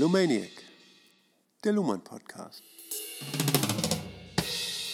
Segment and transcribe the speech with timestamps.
[0.00, 0.48] Lumaniac,
[1.62, 2.62] der Luhmann Podcast.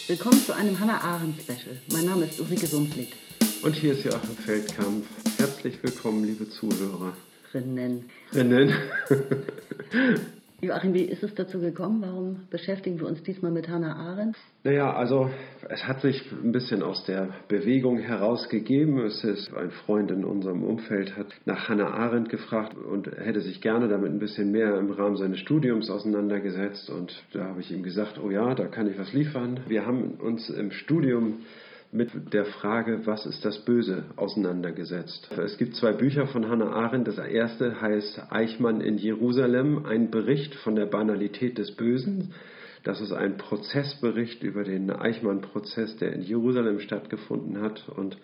[0.09, 1.81] Willkommen zu einem Hannah Arendt Special.
[1.93, 3.13] Mein Name ist Ulrike Sumpflied.
[3.63, 5.07] Und hier ist Joachim Feldkamp.
[5.39, 7.17] Herzlich willkommen, liebe Zuhörer.
[7.55, 8.11] Rinnen.
[8.35, 8.75] Rinnen.
[10.67, 12.03] Joachim, wie ist es dazu gekommen?
[12.03, 14.37] Warum beschäftigen wir uns diesmal mit Hannah Arendt?
[14.65, 15.31] Naja, also
[15.69, 18.99] es hat sich ein bisschen aus der Bewegung herausgegeben.
[18.99, 23.61] Es ist ein Freund in unserem Umfeld hat nach Hannah Arendt gefragt und hätte sich
[23.61, 26.91] gerne damit ein bisschen mehr im Rahmen seines Studiums auseinandergesetzt.
[26.91, 29.61] Und da habe ich ihm gesagt, oh ja, da kann ich was liefern.
[29.69, 31.43] Wir haben uns im Studium
[31.97, 35.31] mit der Frage, was ist das Böse, auseinandergesetzt.
[35.39, 37.09] Es gibt zwei Bücher von Hannah Arendt.
[37.09, 42.35] Das erste heißt Eichmann in Jerusalem, ein Bericht von der Banalität des Bösen.
[42.85, 47.89] Das ist ein Prozessbericht über den Eichmann-Prozess, der in Jerusalem stattgefunden hat.
[47.89, 48.19] Und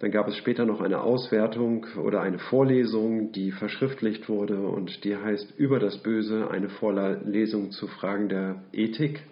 [0.00, 5.16] dann gab es später noch eine Auswertung oder eine Vorlesung, die verschriftlicht wurde und die
[5.16, 9.22] heißt Über das Böse, eine Vorlesung zu Fragen der Ethik.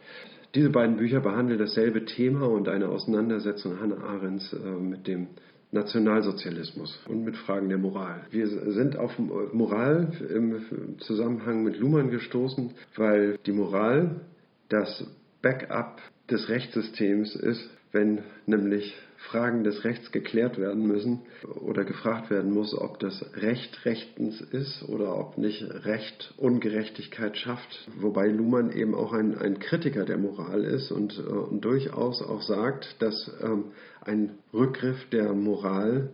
[0.55, 5.29] Diese beiden Bücher behandeln dasselbe Thema und eine Auseinandersetzung Hannah Arendts äh, mit dem
[5.73, 8.27] Nationalsozialismus und mit Fragen der Moral.
[8.31, 14.23] Wir sind auf Moral im Zusammenhang mit Luhmann gestoßen, weil die Moral
[14.69, 15.07] das
[15.43, 18.97] Backup des Rechtssystems ist, wenn nämlich
[19.29, 21.21] Fragen des Rechts geklärt werden müssen
[21.61, 27.89] oder gefragt werden muss, ob das Recht rechtens ist oder ob nicht Recht Ungerechtigkeit schafft.
[27.99, 32.43] Wobei Luhmann eben auch ein, ein Kritiker der Moral ist und, äh, und durchaus auch
[32.43, 33.67] sagt, dass ähm,
[34.01, 36.11] ein Rückgriff der Moral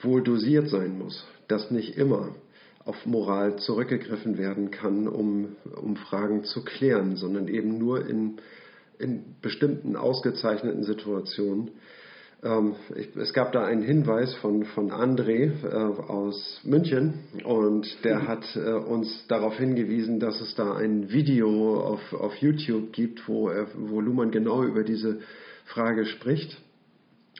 [0.00, 2.34] wohl dosiert sein muss, dass nicht immer
[2.84, 8.38] auf Moral zurückgegriffen werden kann, um, um Fragen zu klären, sondern eben nur in,
[8.98, 11.70] in bestimmten ausgezeichneten Situationen.
[12.42, 17.14] Ähm, ich, es gab da einen Hinweis von, von André äh, aus München
[17.44, 18.28] und der mhm.
[18.28, 23.48] hat äh, uns darauf hingewiesen, dass es da ein Video auf, auf YouTube gibt, wo,
[23.48, 25.20] er, wo Luhmann genau über diese
[25.66, 26.60] Frage spricht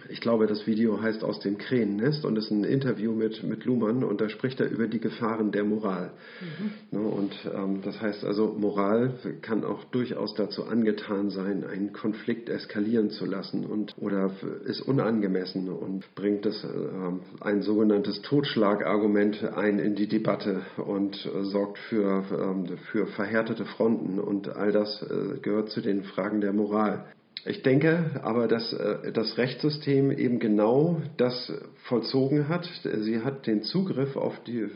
[0.08, 4.02] ich glaube, das Video heißt Aus dem Krähennest und ist ein Interview mit, mit Luhmann
[4.02, 6.12] und da spricht er über die Gefahren der Moral.
[6.40, 6.98] Mhm.
[6.98, 12.48] Ne, und ähm, das heißt also, Moral kann auch durchaus dazu angetan sein, einen Konflikt
[12.48, 14.30] eskalieren zu lassen und oder
[14.64, 21.44] ist unangemessen und bringt das, äh, ein sogenanntes Totschlagargument ein in die Debatte und äh,
[21.44, 26.54] sorgt für, äh, für verhärtete Fronten und all das äh, gehört zu den Fragen der
[26.54, 27.04] Moral.
[27.44, 31.52] Ich denke aber, dass äh, das Rechtssystem eben genau das
[31.88, 32.70] vollzogen hat.
[32.84, 34.68] Sie hat den Zugriff auf die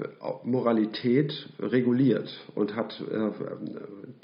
[0.42, 3.30] Moralität reguliert und hat äh,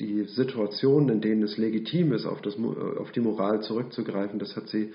[0.01, 2.57] die Situationen, in denen es legitim ist, auf, das,
[2.99, 4.93] auf die Moral zurückzugreifen, das hat sie,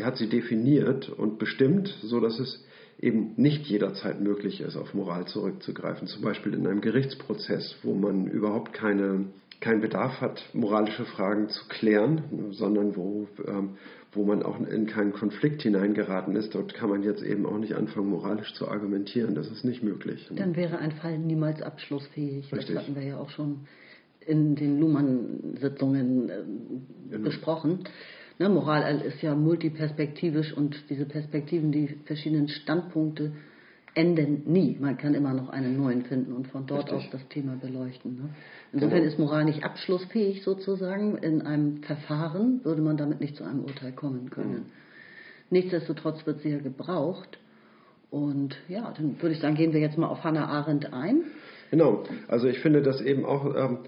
[0.00, 2.64] hat sie definiert und bestimmt, so dass es
[3.00, 6.06] eben nicht jederzeit möglich ist, auf Moral zurückzugreifen.
[6.06, 9.26] Zum Beispiel in einem Gerichtsprozess, wo man überhaupt keine
[9.60, 13.76] keinen Bedarf hat, moralische Fragen zu klären, sondern wo, ähm,
[14.12, 16.54] wo man auch in keinen Konflikt hineingeraten ist.
[16.54, 19.34] Dort kann man jetzt eben auch nicht anfangen, moralisch zu argumentieren.
[19.34, 20.28] Das ist nicht möglich.
[20.34, 22.52] Dann wäre ein Fall niemals abschlussfähig.
[22.52, 22.74] Richtig.
[22.74, 23.66] Das hatten wir ja auch schon
[24.26, 26.42] in den Luhmann-Sitzungen äh,
[27.10, 27.24] genau.
[27.24, 27.80] besprochen.
[28.38, 33.32] Ne, Moral ist ja multiperspektivisch und diese Perspektiven, die verschiedenen Standpunkte
[33.94, 34.76] enden nie.
[34.80, 37.06] Man kann immer noch einen neuen finden und von dort Richtig.
[37.06, 38.16] aus das Thema beleuchten.
[38.16, 38.28] Ne?
[38.72, 39.12] Insofern genau.
[39.12, 41.16] ist Moral nicht abschlussfähig sozusagen.
[41.18, 44.52] In einem Verfahren würde man damit nicht zu einem Urteil kommen können.
[44.52, 44.66] Mhm.
[45.50, 47.38] Nichtsdestotrotz wird sie ja gebraucht.
[48.10, 51.22] Und ja, dann würde ich sagen, gehen wir jetzt mal auf Hannah Arendt ein.
[51.70, 53.78] Genau, also ich finde das eben auch ähm, ähm,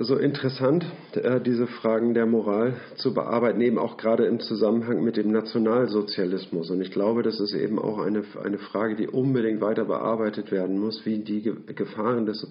[0.00, 0.84] so interessant,
[1.14, 6.70] äh, diese Fragen der Moral zu bearbeiten, eben auch gerade im Zusammenhang mit dem Nationalsozialismus.
[6.70, 10.78] Und ich glaube, das ist eben auch eine, eine Frage, die unbedingt weiter bearbeitet werden
[10.78, 11.42] muss, wie die
[11.74, 12.46] Gefahren des,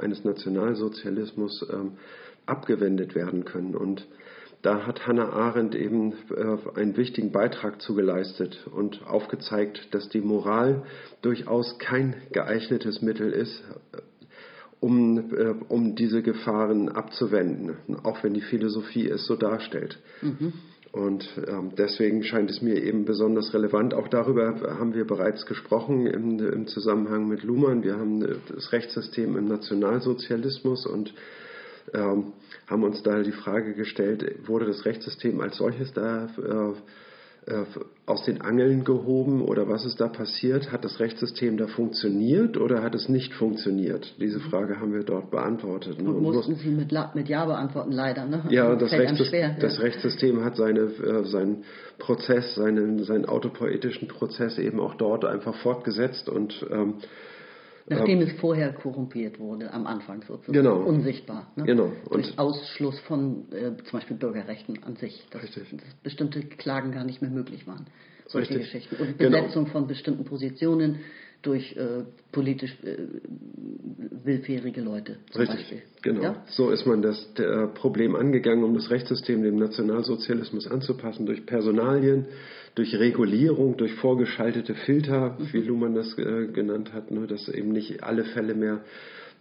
[0.00, 1.92] eines Nationalsozialismus ähm,
[2.46, 3.76] abgewendet werden können.
[3.76, 4.06] Und
[4.62, 10.82] da hat Hannah Arendt eben äh, einen wichtigen Beitrag zugeleistet und aufgezeigt, dass die Moral
[11.22, 13.62] durchaus kein geeignetes Mittel ist,
[14.80, 19.98] um, äh, um diese Gefahren abzuwenden, auch wenn die Philosophie es so darstellt.
[20.22, 20.52] Mhm.
[20.92, 23.92] Und ähm, deswegen scheint es mir eben besonders relevant.
[23.92, 27.82] Auch darüber haben wir bereits gesprochen im, im Zusammenhang mit Luhmann.
[27.82, 31.12] Wir haben das Rechtssystem im Nationalsozialismus und
[31.92, 32.32] ähm,
[32.66, 36.74] haben uns da die Frage gestellt, wurde das Rechtssystem als solches da äh, äh,
[38.06, 40.72] aus den Angeln gehoben oder was ist da passiert?
[40.72, 44.14] Hat das Rechtssystem da funktioniert oder hat es nicht funktioniert?
[44.18, 46.00] Diese Frage haben wir dort beantwortet.
[46.00, 46.08] Ne?
[46.08, 48.26] Und, und mussten Sie mit, mit, Ja beantworten, leider.
[48.26, 48.44] Ne?
[48.50, 49.82] Ja, das, Rechtssystem, schwer, das ja.
[49.82, 51.64] Rechtssystem hat seine, äh, seinen
[51.98, 56.94] Prozess, seinen, seinen autopoetischen Prozess eben auch dort einfach fortgesetzt und ähm,
[57.90, 60.52] Nachdem es vorher korrumpiert wurde, am Anfang sozusagen.
[60.52, 60.78] Genau.
[60.80, 61.50] Unsichtbar.
[61.56, 61.64] Ne?
[61.64, 61.92] Genau.
[62.08, 65.26] Und Durch Ausschluss von äh, zum Beispiel Bürgerrechten an sich.
[65.30, 65.70] Dass, Richtig.
[65.70, 67.86] dass bestimmte Klagen gar nicht mehr möglich waren.
[68.26, 68.72] Solche Richtig.
[68.72, 68.96] Geschichten.
[69.02, 69.38] Und Genau.
[69.40, 71.00] Besetzung von bestimmten Positionen
[71.42, 72.96] durch äh, politisch äh,
[74.24, 75.82] willfährige Leute zum Richtig, Beispiel.
[76.02, 76.22] genau.
[76.22, 76.42] Ja?
[76.48, 82.26] So ist man das der Problem angegangen, um das Rechtssystem dem Nationalsozialismus anzupassen, durch Personalien,
[82.74, 85.52] durch Regulierung, durch vorgeschaltete Filter, Mhm.
[85.52, 88.80] wie Luhmann das äh, genannt hat, ne, dass eben nicht alle Fälle mehr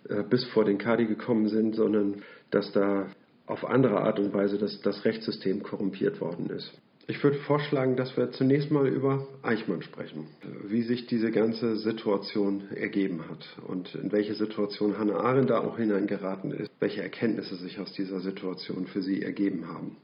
[0.10, 2.22] äh, bis vor den Kadi gekommen sind, sondern
[2.52, 3.08] dass da
[3.48, 6.72] auf andere Art und Weise das, das Rechtssystem korrumpiert worden ist.
[7.10, 10.28] Ich würde vorschlagen, dass wir zunächst mal über Eichmann sprechen,
[10.66, 15.78] wie sich diese ganze Situation ergeben hat und in welche Situation Hannah Arendt da auch
[15.78, 19.96] hineingeraten ist, welche Erkenntnisse sich aus dieser Situation für sie ergeben haben.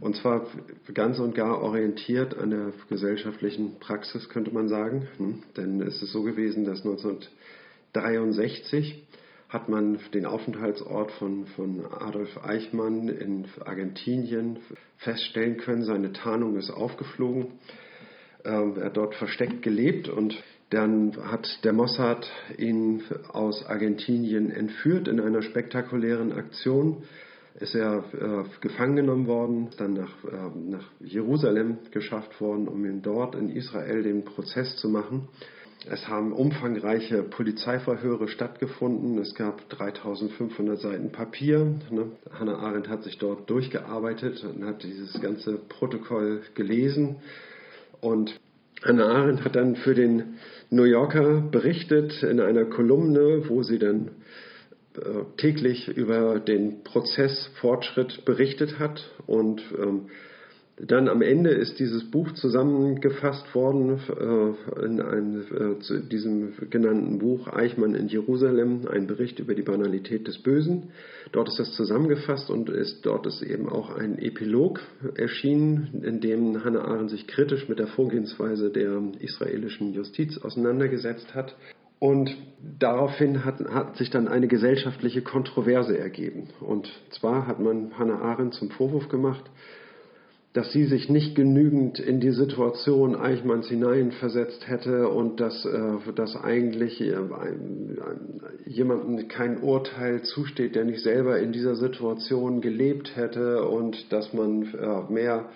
[0.00, 0.46] Und zwar
[0.94, 5.08] ganz und gar orientiert an der gesellschaftlichen Praxis, könnte man sagen.
[5.18, 5.42] Hm?
[5.58, 9.06] Denn es ist so gewesen, dass 1963
[9.50, 14.60] hat man den Aufenthaltsort von, von Adolf Eichmann in Argentinien
[14.98, 15.82] feststellen können.
[15.82, 17.48] Seine Tarnung ist aufgeflogen.
[18.44, 23.02] Ähm, er hat dort versteckt gelebt und dann hat der Mossad ihn
[23.32, 27.02] aus Argentinien entführt in einer spektakulären Aktion.
[27.58, 33.02] Ist er äh, gefangen genommen worden, dann nach, äh, nach Jerusalem geschafft worden, um ihn
[33.02, 35.28] dort in Israel den Prozess zu machen.
[35.88, 39.16] Es haben umfangreiche Polizeiverhöre stattgefunden.
[39.18, 41.64] Es gab 3500 Seiten Papier.
[41.90, 42.12] Ne?
[42.30, 47.16] Hannah Arendt hat sich dort durchgearbeitet und hat dieses ganze Protokoll gelesen.
[48.02, 48.38] Und
[48.82, 50.34] Hannah Arendt hat dann für den
[50.68, 54.10] New Yorker berichtet in einer Kolumne, wo sie dann
[54.96, 60.10] äh, täglich über den Prozessfortschritt berichtet hat und ähm,
[60.86, 67.18] dann am Ende ist dieses Buch zusammengefasst worden äh, in einem, äh, zu diesem genannten
[67.18, 70.90] Buch Eichmann in Jerusalem, ein Bericht über die Banalität des Bösen.
[71.32, 74.80] Dort ist das zusammengefasst und ist, dort ist eben auch ein Epilog
[75.16, 81.56] erschienen, in dem Hannah Arendt sich kritisch mit der Vorgehensweise der israelischen Justiz auseinandergesetzt hat.
[81.98, 82.34] Und
[82.78, 86.48] daraufhin hat, hat, sich dann eine gesellschaftliche Kontroverse ergeben.
[86.60, 89.44] Und zwar hat man Hannah Arendt zum Vorwurf gemacht,
[90.52, 96.34] dass sie sich nicht genügend in die Situation Eichmanns hineinversetzt hätte und dass, äh, dass
[96.36, 97.14] eigentlich äh,
[98.66, 104.62] jemandem kein Urteil zusteht, der nicht selber in dieser Situation gelebt hätte und dass man
[104.74, 105.50] äh, mehr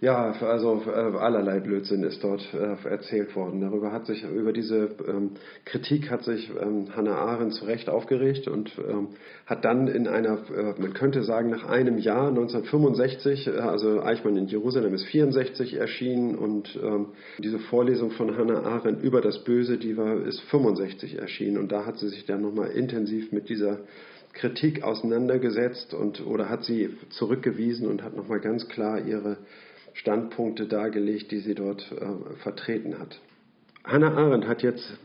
[0.00, 3.60] ja, also äh, allerlei Blödsinn ist dort äh, erzählt worden.
[3.60, 5.32] Darüber hat sich, über diese ähm,
[5.66, 9.08] Kritik hat sich ähm, Hannah Arendt zu Recht aufgeregt und ähm,
[9.44, 14.38] hat dann in einer, äh, man könnte sagen, nach einem Jahr, 1965, äh, also Eichmann
[14.38, 16.78] in Jerusalem ist 64 erschienen und
[17.38, 21.84] diese Vorlesung von Hannah Arendt über das Böse, die war, ist 65 erschienen und da
[21.84, 23.80] hat sie sich dann nochmal intensiv mit dieser
[24.32, 29.38] Kritik auseinandergesetzt und oder hat sie zurückgewiesen und hat nochmal ganz klar ihre
[29.94, 33.20] Standpunkte dargelegt, die sie dort äh, vertreten hat.
[33.84, 34.98] Hannah Arendt hat jetzt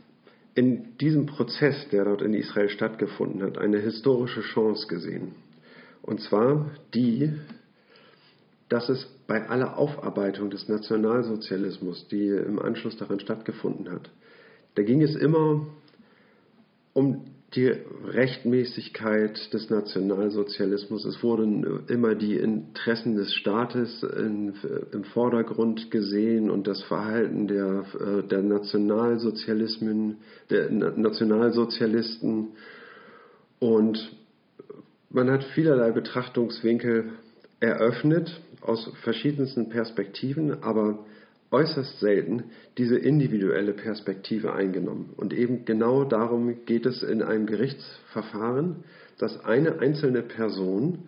[0.53, 5.35] in diesem Prozess, der dort in Israel stattgefunden hat, eine historische Chance gesehen.
[6.01, 7.33] Und zwar die,
[8.69, 14.09] dass es bei aller Aufarbeitung des Nationalsozialismus, die im Anschluss daran stattgefunden hat,
[14.75, 15.65] da ging es immer
[16.93, 17.73] um die
[18.05, 21.05] Rechtmäßigkeit des Nationalsozialismus.
[21.05, 24.53] Es wurden immer die Interessen des Staates in,
[24.91, 27.85] im Vordergrund gesehen und das Verhalten der,
[28.29, 30.17] der Nationalsozialismen,
[30.49, 32.49] der Nationalsozialisten.
[33.59, 34.11] Und
[35.09, 37.13] man hat vielerlei Betrachtungswinkel
[37.61, 41.05] eröffnet aus verschiedensten Perspektiven, aber
[41.55, 42.43] äußerst selten
[42.77, 45.13] diese individuelle Perspektive eingenommen.
[45.15, 48.83] Und eben genau darum geht es in einem Gerichtsverfahren,
[49.17, 51.07] dass eine einzelne Person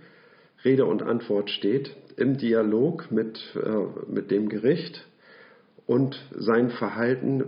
[0.63, 5.05] Rede und Antwort steht im Dialog mit, äh, mit dem Gericht
[5.85, 7.43] und sein Verhalten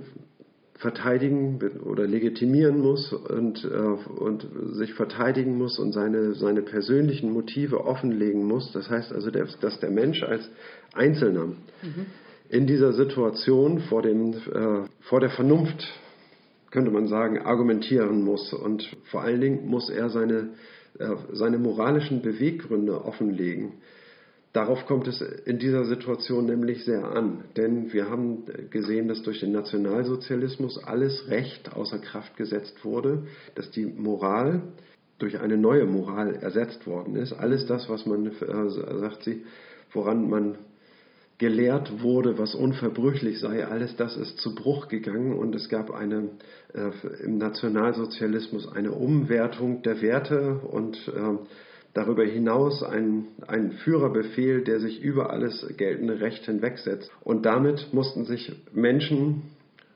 [0.75, 7.85] verteidigen oder legitimieren muss und, äh, und sich verteidigen muss und seine, seine persönlichen Motive
[7.85, 8.71] offenlegen muss.
[8.73, 10.49] Das heißt also, dass der Mensch als
[10.93, 12.05] Einzelner mhm
[12.49, 15.87] in dieser Situation vor, dem, äh, vor der Vernunft,
[16.71, 18.53] könnte man sagen, argumentieren muss.
[18.53, 20.49] Und vor allen Dingen muss er seine,
[20.97, 23.73] äh, seine moralischen Beweggründe offenlegen.
[24.51, 27.43] Darauf kommt es in dieser Situation nämlich sehr an.
[27.55, 33.69] Denn wir haben gesehen, dass durch den Nationalsozialismus alles Recht außer Kraft gesetzt wurde, dass
[33.69, 34.63] die Moral
[35.19, 37.33] durch eine neue Moral ersetzt worden ist.
[37.33, 39.43] Alles das, was man, äh, sagt sie,
[39.91, 40.57] woran man
[41.39, 46.29] gelehrt wurde, was unverbrüchlich sei, alles das ist zu Bruch gegangen und es gab eine,
[46.73, 46.91] äh,
[47.23, 51.37] im Nationalsozialismus eine Umwertung der Werte und äh,
[51.93, 57.09] darüber hinaus ein, ein Führerbefehl, der sich über alles geltende Recht hinwegsetzt.
[57.21, 59.43] Und damit mussten sich Menschen,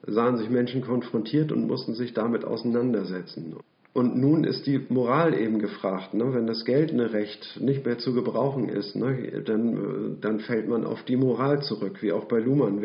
[0.08, 3.58] sahen sich Menschen konfrontiert und mussten sich damit auseinandersetzen.
[3.94, 6.16] Und nun ist die Moral eben gefragt.
[6.16, 6.34] Ne?
[6.34, 9.44] Wenn das geltende Recht nicht mehr zu gebrauchen ist, ne?
[9.46, 12.82] dann, dann fällt man auf die Moral zurück, wie auch bei Luhmann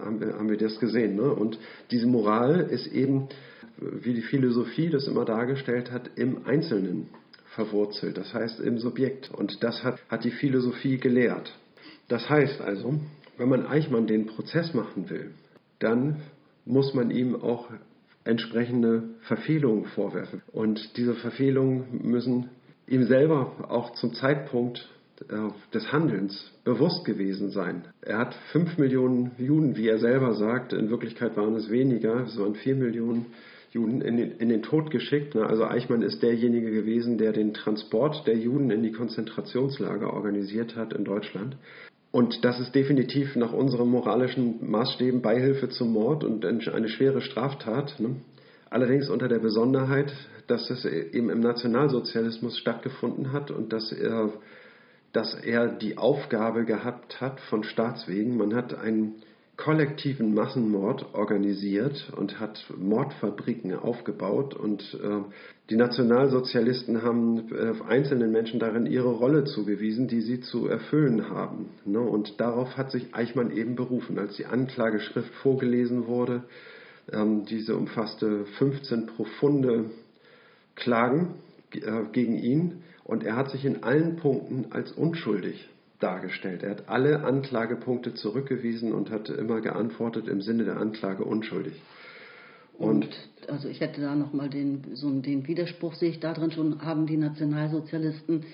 [0.00, 1.14] haben, wir, haben wir das gesehen.
[1.14, 1.32] Ne?
[1.32, 1.60] Und
[1.92, 3.28] diese Moral ist eben,
[3.80, 7.06] wie die Philosophie das immer dargestellt hat, im Einzelnen
[7.54, 9.30] verwurzelt, das heißt im Subjekt.
[9.32, 11.56] Und das hat, hat die Philosophie gelehrt.
[12.08, 12.98] Das heißt also,
[13.36, 15.30] wenn man Eichmann den Prozess machen will,
[15.78, 16.16] dann
[16.64, 17.68] muss man ihm auch
[18.28, 20.42] entsprechende Verfehlungen vorwerfen.
[20.52, 22.50] Und diese Verfehlungen müssen
[22.86, 24.86] ihm selber auch zum Zeitpunkt
[25.28, 25.34] äh,
[25.72, 27.86] des Handelns bewusst gewesen sein.
[28.02, 32.38] Er hat fünf Millionen Juden, wie er selber sagt, in Wirklichkeit waren es weniger, es
[32.38, 33.26] waren vier Millionen
[33.70, 35.34] Juden in den, in den Tod geschickt.
[35.34, 40.92] Also Eichmann ist derjenige gewesen, der den Transport der Juden in die Konzentrationslager organisiert hat
[40.92, 41.56] in Deutschland.
[42.10, 48.00] Und das ist definitiv nach unseren moralischen Maßstäben Beihilfe zum Mord und eine schwere Straftat.
[48.00, 48.16] Ne?
[48.70, 50.12] Allerdings unter der Besonderheit,
[50.46, 54.32] dass es eben im Nationalsozialismus stattgefunden hat und dass er,
[55.12, 58.38] dass er die Aufgabe gehabt hat von Staatswegen.
[58.38, 59.16] Man hat einen
[59.58, 65.20] kollektiven Massenmord organisiert und hat Mordfabriken aufgebaut und äh,
[65.68, 71.70] die Nationalsozialisten haben äh, einzelnen Menschen darin ihre Rolle zugewiesen, die sie zu erfüllen haben.
[71.84, 71.98] Ne?
[71.98, 76.44] Und darauf hat sich Eichmann eben berufen, als die Anklageschrift vorgelesen wurde.
[77.12, 79.90] Ähm, diese umfasste 15 profunde
[80.76, 81.34] Klagen
[81.72, 86.62] äh, gegen ihn und er hat sich in allen Punkten als unschuldig dargestellt.
[86.62, 91.74] Er hat alle Anklagepunkte zurückgewiesen und hat immer geantwortet im Sinne der Anklage unschuldig.
[92.78, 96.52] Und, und also ich hätte da nochmal den, so den Widerspruch, sehe ich da drin
[96.52, 98.44] schon, haben die Nationalsozialisten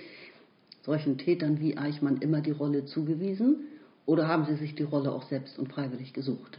[0.82, 3.66] solchen Tätern wie Eichmann immer die Rolle zugewiesen
[4.06, 6.58] oder haben sie sich die Rolle auch selbst und freiwillig gesucht?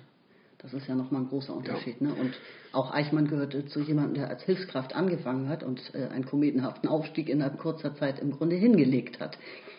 [0.59, 1.97] Das ist ja nochmal ein großer Unterschied.
[1.99, 2.07] Ja.
[2.07, 2.13] Ne?
[2.13, 2.33] Und
[2.71, 7.29] auch Eichmann gehörte zu jemandem, der als Hilfskraft angefangen hat und äh, einen kometenhaften Aufstieg
[7.29, 9.37] innerhalb kurzer Zeit im Grunde hingelegt hat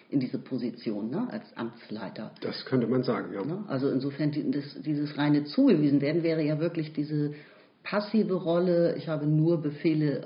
[0.09, 2.31] in diese Position ne, als Amtsleiter.
[2.41, 3.45] Das könnte man sagen, ja.
[3.45, 3.65] Ne?
[3.69, 7.35] Also insofern das, dieses reine zugewiesen werden wäre ja wirklich diese
[7.83, 8.97] passive Rolle.
[8.97, 10.21] Ich habe nur Befehle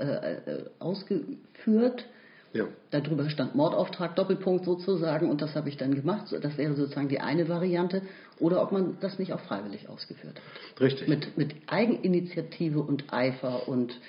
[0.47, 2.07] äh, äh, ausgeführt.
[2.53, 2.67] Ja.
[2.91, 6.35] Darüber stand Mordauftrag, Doppelpunkt sozusagen, und das habe ich dann gemacht.
[6.41, 8.03] Das wäre sozusagen die eine Variante.
[8.41, 10.81] Oder ob man das nicht auch freiwillig ausgeführt hat.
[10.81, 11.07] Richtig.
[11.07, 14.01] Mit, mit Eigeninitiative und Eifer und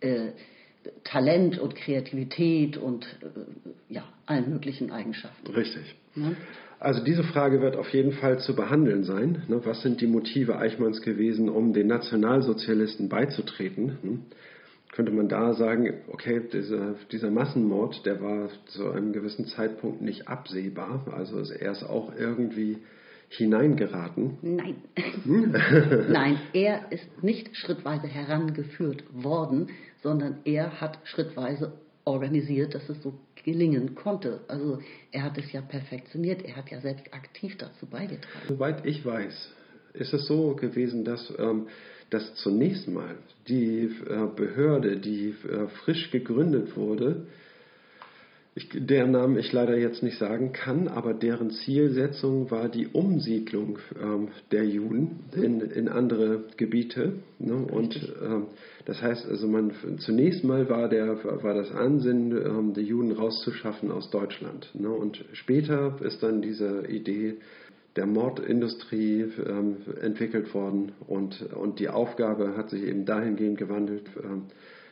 [0.00, 0.28] äh,
[1.04, 5.52] Talent und Kreativität und äh, ja, allen möglichen Eigenschaften.
[5.52, 5.94] Richtig.
[6.14, 6.32] Ja?
[6.80, 9.42] Also diese Frage wird auf jeden Fall zu behandeln sein.
[9.48, 9.60] Ne?
[9.64, 13.98] Was sind die Motive Eichmanns gewesen, um den Nationalsozialisten beizutreten?
[14.02, 14.22] Hm?
[14.92, 20.28] Könnte man da sagen, okay, dieser, dieser Massenmord, der war zu einem gewissen Zeitpunkt nicht
[20.28, 21.04] absehbar.
[21.16, 22.78] Also er ist auch irgendwie
[23.28, 24.38] hineingeraten?
[24.42, 24.76] Nein.
[25.24, 25.54] Hm?
[26.10, 29.68] Nein, er ist nicht schrittweise herangeführt worden,
[30.02, 31.72] sondern er hat schrittweise
[32.04, 33.14] organisiert, dass es so
[33.44, 34.40] gelingen konnte.
[34.48, 34.78] Also
[35.12, 38.46] er hat es ja perfektioniert, er hat ja selbst aktiv dazu beigetragen.
[38.48, 39.54] Soweit ich weiß,
[39.94, 41.68] ist es so gewesen, dass, ähm,
[42.10, 43.16] dass zunächst mal
[43.48, 47.26] die äh, Behörde, die äh, frisch gegründet wurde,
[48.58, 53.78] ich, deren Namen ich leider jetzt nicht sagen kann, aber deren Zielsetzung war die Umsiedlung
[54.02, 57.12] ähm, der Juden in, in andere Gebiete.
[57.38, 57.54] Ne?
[57.54, 58.46] Und ähm,
[58.84, 63.92] das heißt also, man zunächst mal war, der, war das Ansinnen, ähm, die Juden rauszuschaffen
[63.92, 64.68] aus Deutschland.
[64.74, 64.90] Ne?
[64.90, 67.36] Und später ist dann diese Idee
[67.94, 74.46] der Mordindustrie ähm, entwickelt worden und, und die Aufgabe hat sich eben dahingehend gewandelt ähm,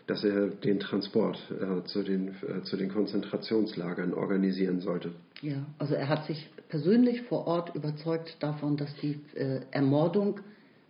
[0.07, 5.13] dass er den Transport äh, zu, den, äh, zu den Konzentrationslagern organisieren sollte.
[5.43, 10.41] Ja, also er hat sich persönlich vor Ort überzeugt davon, dass die äh, Ermordung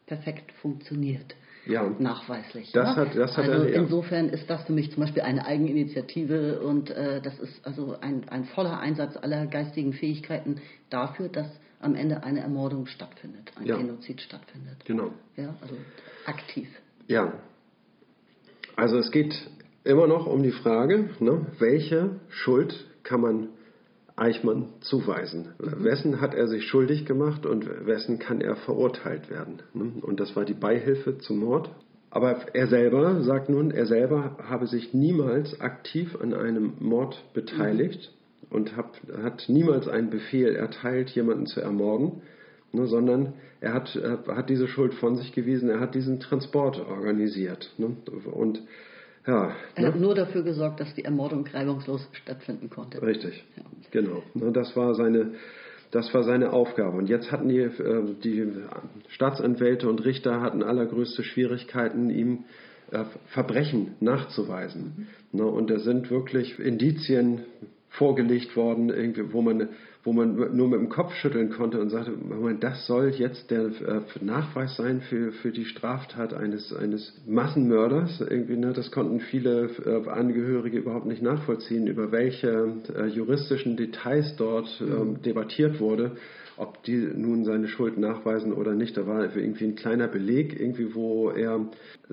[0.06, 1.34] perfekt funktioniert.
[1.66, 2.70] Ja, nachweislich.
[2.72, 2.96] Das ja?
[2.96, 3.82] hat, das hat also er, ja.
[3.82, 8.28] insofern ist das für mich zum Beispiel eine Eigeninitiative und äh, das ist also ein,
[8.28, 11.48] ein voller Einsatz aller geistigen Fähigkeiten dafür, dass
[11.80, 13.76] am Ende eine Ermordung stattfindet, ein ja.
[13.76, 14.84] Genozid stattfindet.
[14.84, 15.10] Genau.
[15.36, 15.74] Ja, also
[16.26, 16.68] aktiv.
[17.08, 17.32] Ja,
[18.76, 19.34] also es geht
[19.84, 23.48] immer noch um die Frage, ne, welche Schuld kann man
[24.16, 25.48] Eichmann zuweisen?
[25.58, 25.84] Mhm.
[25.84, 29.62] Wessen hat er sich schuldig gemacht und wessen kann er verurteilt werden?
[29.74, 29.92] Ne?
[30.02, 31.70] Und das war die Beihilfe zum Mord.
[32.10, 38.10] Aber er selber sagt nun, er selber habe sich niemals aktiv an einem Mord beteiligt
[38.50, 38.56] mhm.
[38.56, 42.22] und hab, hat niemals einen Befehl erteilt, jemanden zu ermorden,
[42.76, 46.78] ne, sondern er hat, er hat diese Schuld von sich gewiesen, er hat diesen Transport
[46.78, 47.72] organisiert.
[47.78, 47.96] Ne,
[48.32, 48.62] und
[49.26, 49.88] ja, er ne?
[49.88, 53.02] hat nur dafür gesorgt, dass die Ermordung reibungslos stattfinden konnte.
[53.02, 53.64] Richtig, ja.
[53.90, 54.22] genau.
[54.34, 55.32] Ne, das war seine
[55.90, 56.96] das war seine Aufgabe.
[56.96, 58.52] Und jetzt hatten die, äh, die
[59.08, 62.44] Staatsanwälte und Richter hatten allergrößte Schwierigkeiten, ihm
[62.90, 65.08] äh, Verbrechen nachzuweisen.
[65.32, 65.38] Mhm.
[65.38, 67.42] Ne, und da sind wirklich Indizien
[67.88, 69.68] vorgelegt worden, irgendwie, wo man
[70.06, 72.12] wo man nur mit dem Kopf schütteln konnte und sagte,
[72.60, 78.20] das soll jetzt der äh, Nachweis sein für, für die Straftat eines, eines Massenmörders.
[78.20, 84.36] Irgendwie, ne, das konnten viele äh, Angehörige überhaupt nicht nachvollziehen, über welche äh, juristischen Details
[84.36, 86.12] dort ähm, debattiert wurde
[86.56, 88.96] ob die nun seine Schuld nachweisen oder nicht.
[88.96, 91.68] Da war irgendwie ein kleiner Beleg, irgendwie, wo er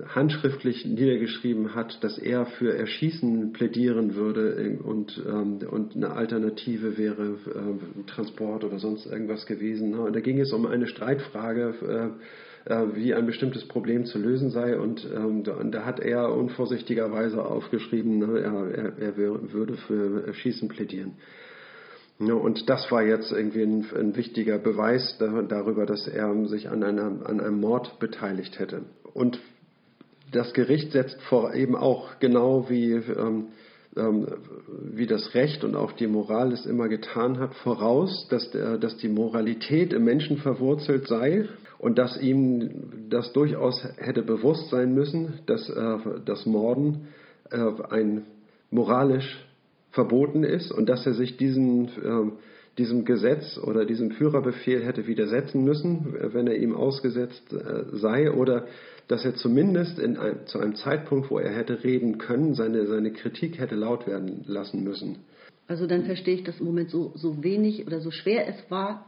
[0.07, 7.37] handschriftlich niedergeschrieben hat, dass er für Erschießen plädieren würde und, ähm, und eine Alternative wäre
[7.47, 9.91] äh, Transport oder sonst irgendwas gewesen.
[9.91, 10.01] Ne?
[10.01, 11.73] Und da ging es um eine Streitfrage.
[11.87, 12.23] Äh,
[12.65, 14.77] äh, wie ein bestimmtes Problem zu lösen sei.
[14.77, 20.69] Und ähm, da, da, hat er unvorsichtigerweise aufgeschrieben, ne, er, er, er, würde für Erschießen
[20.69, 21.15] plädieren.
[22.19, 26.69] Ja, und das war jetzt irgendwie ein, ein wichtiger Beweis da, darüber, dass er sich
[26.69, 28.83] an, einer, an einem Mord beteiligt hätte.
[29.13, 29.39] Und
[30.31, 33.47] das Gericht setzt vor eben auch genau wie, ähm,
[33.95, 34.27] ähm,
[34.93, 38.97] wie das Recht und auch die Moral es immer getan hat, voraus, dass, der, dass
[38.97, 45.39] die Moralität im Menschen verwurzelt sei und dass ihm das durchaus hätte bewusst sein müssen,
[45.45, 47.07] dass äh, das Morden
[47.51, 47.57] äh,
[47.89, 48.25] ein
[48.71, 49.45] moralisch
[49.93, 52.31] verboten ist und dass er sich diesen, äh,
[52.77, 58.65] diesem Gesetz oder diesem Führerbefehl hätte widersetzen müssen, wenn er ihm ausgesetzt äh, sei, oder
[59.07, 63.11] dass er zumindest in ein, zu einem Zeitpunkt, wo er hätte reden können, seine, seine
[63.11, 65.19] Kritik hätte laut werden lassen müssen.
[65.67, 69.05] Also dann verstehe ich das im Moment so, so wenig oder so schwer es war,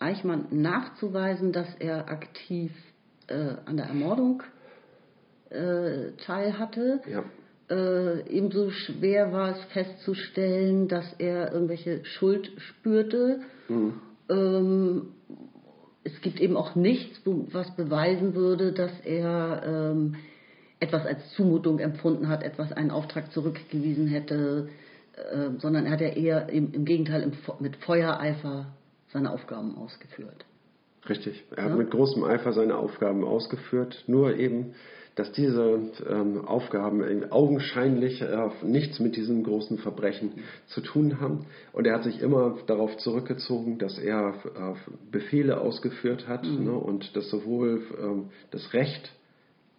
[0.00, 2.72] Eichmann nachzuweisen, dass er aktiv
[3.28, 4.42] äh, an der Ermordung
[5.50, 7.00] äh, teil hatte.
[7.08, 7.24] Ja
[7.70, 13.40] äh, ebenso schwer war es festzustellen, dass er irgendwelche Schuld spürte.
[13.68, 13.92] Mhm.
[14.28, 15.02] Ähm,
[16.02, 20.16] es gibt eben auch nichts, was beweisen würde, dass er ähm,
[20.80, 24.68] etwas als Zumutung empfunden hat, etwas einen Auftrag zurückgewiesen hätte,
[25.14, 28.66] äh, sondern er hat ja eher im, im Gegenteil im, mit Feuereifer
[29.12, 30.44] seine Aufgaben ausgeführt.
[31.08, 31.70] Richtig, er ja?
[31.70, 34.74] hat mit großem Eifer seine Aufgaben ausgeführt, nur eben
[35.20, 35.78] dass diese
[36.08, 40.32] ähm, Aufgaben augenscheinlich äh, nichts mit diesem großen Verbrechen
[40.68, 41.44] zu tun haben.
[41.74, 46.64] Und er hat sich immer darauf zurückgezogen, dass er äh, Befehle ausgeführt hat mhm.
[46.64, 49.12] ne, und dass sowohl ähm, das Recht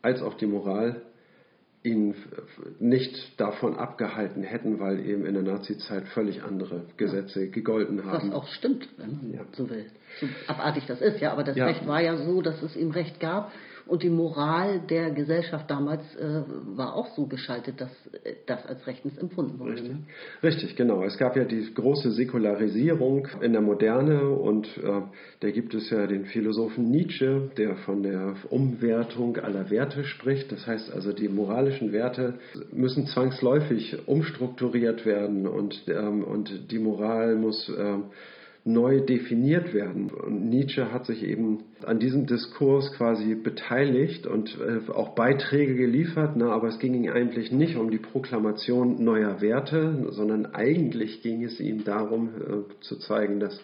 [0.03, 1.01] als auch die Moral
[1.81, 2.13] ihn
[2.79, 7.51] nicht davon abgehalten hätten, weil eben in der Nazizeit völlig andere Gesetze ja.
[7.51, 8.29] gegolten haben.
[8.29, 9.41] Was auch stimmt, wenn man ja.
[9.53, 9.87] so will.
[10.19, 11.65] So abartig das ist, ja, aber das ja.
[11.65, 13.51] Recht war ja so, dass es ihm Recht gab
[13.85, 16.41] und die Moral der Gesellschaft damals äh,
[16.75, 17.91] war auch so geschaltet, dass
[18.23, 19.73] äh, das als rechtens empfunden wurde.
[19.73, 19.95] Richtig.
[20.43, 21.03] Richtig, genau.
[21.03, 25.01] Es gab ja die große Säkularisierung in der Moderne und äh,
[25.39, 30.51] da gibt es ja den Philosophen Nietzsche, der von der Umwertung aller Werte spricht.
[30.51, 32.35] Das heißt also, die moralischen Werte
[32.71, 38.05] müssen zwangsläufig umstrukturiert werden und, ähm, und die Moral muss ähm,
[38.63, 40.11] neu definiert werden.
[40.11, 46.33] Und Nietzsche hat sich eben an diesem Diskurs quasi beteiligt und äh, auch Beiträge geliefert,
[46.35, 51.43] na, aber es ging ihm eigentlich nicht um die Proklamation neuer Werte, sondern eigentlich ging
[51.43, 53.59] es ihm darum äh, zu zeigen, dass,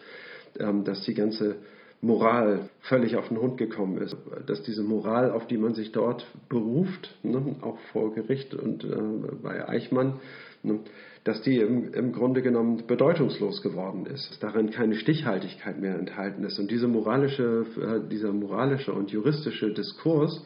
[0.59, 1.57] ähm, dass die ganze
[2.01, 4.15] Moral völlig auf den Hund gekommen ist.
[4.47, 9.37] Dass diese Moral, auf die man sich dort beruft, ne, auch vor Gericht und äh,
[9.41, 10.19] bei Eichmann,
[10.63, 10.79] ne,
[11.27, 16.45] dass die im, im Grunde genommen bedeutungslos geworden ist, dass darin keine Stichhaltigkeit mehr enthalten
[16.45, 16.57] ist.
[16.57, 20.45] Und diese moralische, äh, dieser moralische und juristische Diskurs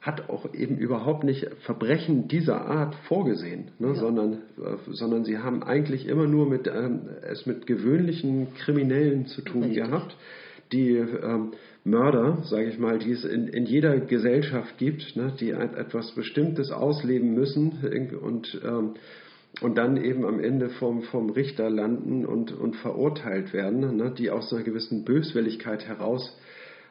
[0.00, 3.94] hat auch eben überhaupt nicht Verbrechen dieser Art vorgesehen, ne, ja.
[3.94, 9.42] sondern, äh, sondern sie haben eigentlich immer nur mit, ähm, es mit gewöhnlichen Kriminellen zu
[9.42, 9.84] tun Richtig.
[9.84, 10.16] gehabt,
[10.72, 11.52] die ähm,
[11.84, 16.72] Mörder, sage ich mal, die es in, in jeder Gesellschaft gibt, ne, die etwas Bestimmtes
[16.72, 18.94] ausleben müssen und ähm,
[19.60, 24.30] und dann eben am Ende vom, vom Richter landen und, und verurteilt werden, ne, die
[24.30, 26.36] aus einer gewissen Böswilligkeit heraus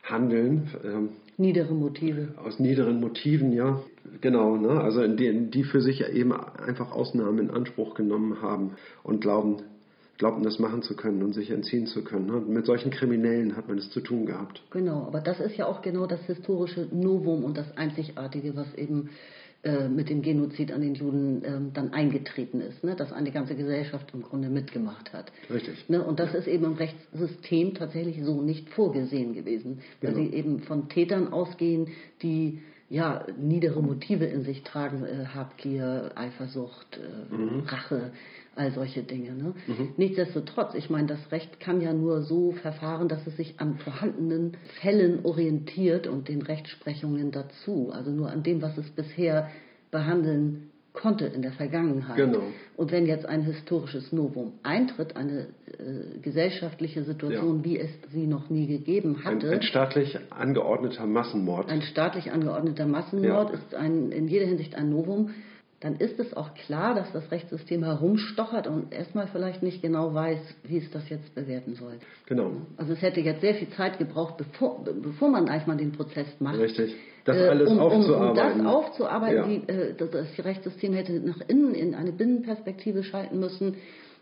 [0.03, 0.69] handeln.
[0.83, 2.29] Ähm, Niedere Motive.
[2.43, 3.83] Aus niederen Motiven, ja.
[4.21, 4.81] Genau, ne?
[4.81, 8.71] also die, die für sich eben einfach Ausnahmen in Anspruch genommen haben
[9.03, 9.57] und glauben,
[10.17, 12.25] glaubten, das machen zu können und sich entziehen zu können.
[12.25, 12.41] Ne?
[12.47, 14.63] Mit solchen Kriminellen hat man es zu tun gehabt.
[14.71, 19.11] Genau, aber das ist ja auch genau das historische Novum und das Einzigartige, was eben
[19.63, 22.95] äh, mit dem Genozid an den Juden ähm, dann eingetreten ist, ne?
[22.95, 25.31] dass eine ganze Gesellschaft im Grunde mitgemacht hat.
[25.49, 25.89] Richtig.
[25.89, 26.03] Ne?
[26.03, 30.23] Und das ist eben im Rechtssystem tatsächlich so nicht vorgesehen gewesen, weil Genau.
[30.29, 31.87] sie eben von Tätern ausgehen,
[32.21, 37.61] die ja niedere Motive in sich tragen, äh, Habgier, Eifersucht, äh, Mhm.
[37.67, 38.11] Rache,
[38.57, 39.31] all solche Dinge.
[39.33, 39.53] Ne?
[39.97, 44.57] Nichtsdestotrotz, ich meine, das Recht kann ja nur so verfahren, dass es sich an vorhandenen
[44.81, 49.49] Fällen orientiert und den Rechtsprechungen dazu, also nur an dem, was es bisher
[49.91, 52.17] behandeln konnte in der Vergangenheit.
[52.17, 52.41] Genau.
[52.75, 57.63] Und wenn jetzt ein historisches Novum eintritt, eine äh, gesellschaftliche Situation, Ja.
[57.65, 61.69] wie es sie noch nie gegeben Ein, hatte, ein staatlich angeordneter Massenmord.
[61.69, 63.55] ein staatlich angeordneter Massenmord Ja.
[63.55, 65.29] ist ein, in jeder Hinsicht ein Novum,
[65.79, 70.39] dann ist es auch klar, dass das Rechtssystem herumstochert und erstmal vielleicht nicht genau weiß,
[70.63, 71.93] wie es das jetzt bewerten soll.
[72.25, 72.51] genau.
[72.77, 76.57] Also es hätte jetzt sehr viel Zeit gebraucht, bevor, bevor man eigentlich den Prozess macht.
[76.57, 76.95] Richtig.
[77.25, 78.63] Das Äh, alles um, um, um aufzuarbeiten.
[78.63, 79.45] das aufzuarbeiten, Ja.
[79.47, 83.75] die, äh, das, das Rechtssystem hätte nach innen in eine Binnenperspektive schalten müssen.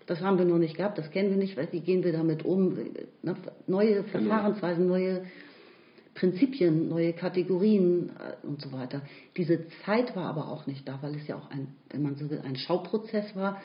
[0.08, 1.56] Das haben wir noch nicht gehabt, das kennen wir nicht.
[1.72, 2.74] Wie gehen wir damit um?
[3.24, 3.36] Ne,
[3.68, 4.08] Neue Genau.
[4.10, 5.22] Verfahrensweisen, neue
[6.15, 9.01] Prinzipien, neue Kategorien äh, und so weiter.
[9.38, 12.30] Diese Zeit war aber auch nicht da, weil es ja auch ein, wenn man so
[12.30, 13.62] will, ein Schauprozess war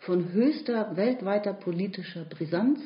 [0.00, 2.80] von höchster weltweiter politischer Brisanz.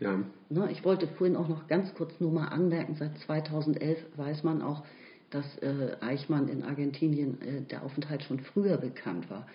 [0.00, 0.18] ja.
[0.48, 4.62] Ne, ich wollte vorhin auch noch ganz kurz nur mal anmerken, seit 2011 weiß man
[4.62, 4.82] auch,
[5.30, 9.46] dass äh, Eichmann in Argentinien äh, der Aufenthalt schon früher bekannt war.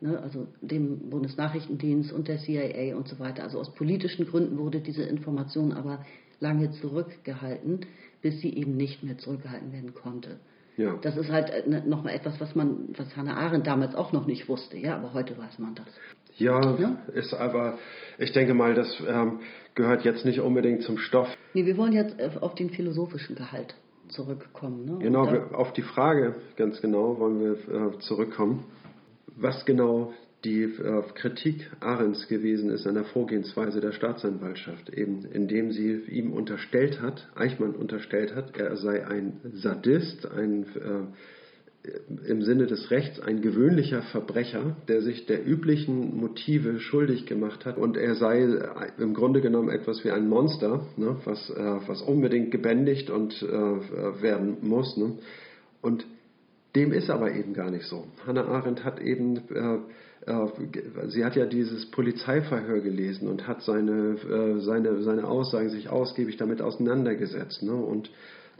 [0.00, 3.42] Ne, also dem Bundesnachrichtendienst und der CIA und so weiter.
[3.42, 6.04] Also aus politischen Gründen wurde diese Information aber
[6.40, 7.80] lange zurückgehalten,
[8.24, 10.40] bis sie eben nicht mehr zurückgehalten werden konnte.
[10.78, 10.96] Ja.
[11.02, 14.26] Das ist halt äh, ne, nochmal etwas, was man, was Hannah Arendt damals auch noch
[14.26, 15.86] nicht wusste, ja, aber heute weiß man das.
[16.38, 16.96] Ja, Ja?
[17.12, 17.78] ist aber,
[18.18, 19.40] ich denke mal, das ähm,
[19.74, 21.28] gehört jetzt nicht unbedingt zum Stoff.
[21.52, 23.74] Nee, wir wollen jetzt äh, auf den philosophischen Gehalt
[24.08, 24.86] zurückkommen.
[24.86, 24.98] Ne?
[25.00, 28.64] Genau, auf die Frage ganz genau wollen wir äh, zurückkommen,
[29.36, 35.72] was genau die äh, Kritik Arends gewesen ist an der Vorgehensweise der Staatsanwaltschaft, eben indem
[35.72, 41.06] sie ihm unterstellt hat, Eichmann unterstellt hat, er sei ein Sadist, ein äh,
[42.26, 47.76] im Sinne des Rechts ein gewöhnlicher Verbrecher, der sich der üblichen Motive schuldig gemacht hat
[47.76, 52.00] und er sei äh, im Grunde genommen etwas wie ein Monster, ne, was, äh, was
[52.00, 54.96] unbedingt gebändigt und äh, werden muss.
[54.96, 55.18] Ne.
[55.82, 56.06] Und
[56.74, 58.06] dem ist aber eben gar nicht so.
[58.26, 59.78] Hannah Arendt hat eben, äh, äh,
[61.08, 66.36] sie hat ja dieses Polizeiverhör gelesen und hat seine, äh, seine, seine Aussagen sich ausgiebig
[66.36, 67.62] damit auseinandergesetzt.
[67.62, 67.74] Ne?
[67.74, 68.10] Und,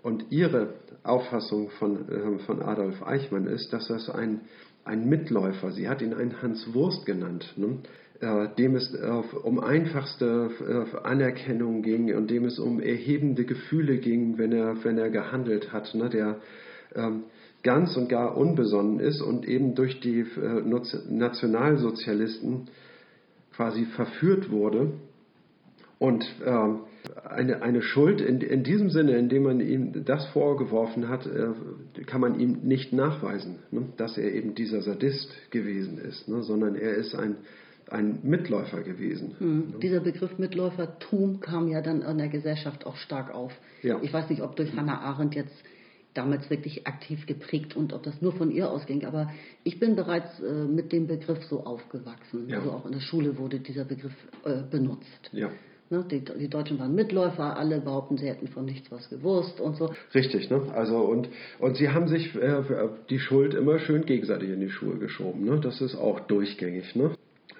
[0.03, 4.43] und ihre Auffassung von, äh, von Adolf Eichmann ist, dass das ein,
[4.85, 7.79] ein Mitläufer, sie hat ihn einen Hans Wurst genannt, ne?
[8.21, 13.97] äh, dem es äh, um einfachste äh, Anerkennung ging und dem es um erhebende Gefühle
[13.97, 16.11] ging, wenn er, wenn er gehandelt hat, ne?
[16.11, 16.41] der
[16.95, 17.25] ähm,
[17.65, 20.63] ganz und gar unbesonnen ist und eben durch die äh,
[21.11, 22.69] Nationalsozialisten
[23.53, 24.93] quasi verführt wurde
[25.99, 26.81] und ähm,
[27.29, 31.49] eine, eine Schuld in, in diesem Sinne, indem man ihm das vorgeworfen hat, äh,
[32.05, 36.75] kann man ihm nicht nachweisen, ne, dass er eben dieser Sadist gewesen ist, ne, sondern
[36.75, 37.37] er ist ein,
[37.89, 39.37] ein Mitläufer gewesen.
[39.39, 39.75] Hm.
[39.83, 43.53] Dieser Begriff Mitläufertum kam ja dann in der Gesellschaft auch stark auf.
[43.83, 43.99] Ja.
[44.03, 45.55] Ich weiß nicht, ob durch Hannah Arendt jetzt
[46.15, 49.31] damals wirklich aktiv geprägt und ob das nur von ihr ausging, aber
[49.65, 52.49] ich bin bereits äh, mit dem Begriff so aufgewachsen.
[52.49, 52.59] Ja.
[52.59, 55.31] Also auch in der Schule wurde dieser Begriff äh, benutzt.
[55.33, 55.51] Ja.
[55.91, 59.77] Ne, die, die Deutschen waren Mitläufer, alle behaupten, sie hätten von nichts was gewusst und
[59.77, 59.91] so.
[60.15, 60.63] Richtig, ne?
[60.73, 62.63] Also und, und sie haben sich äh,
[63.11, 65.61] die Schuld immer schön gegenseitig in die Schuhe geschoben, ne?
[65.61, 67.11] Das ist auch durchgängig, ne?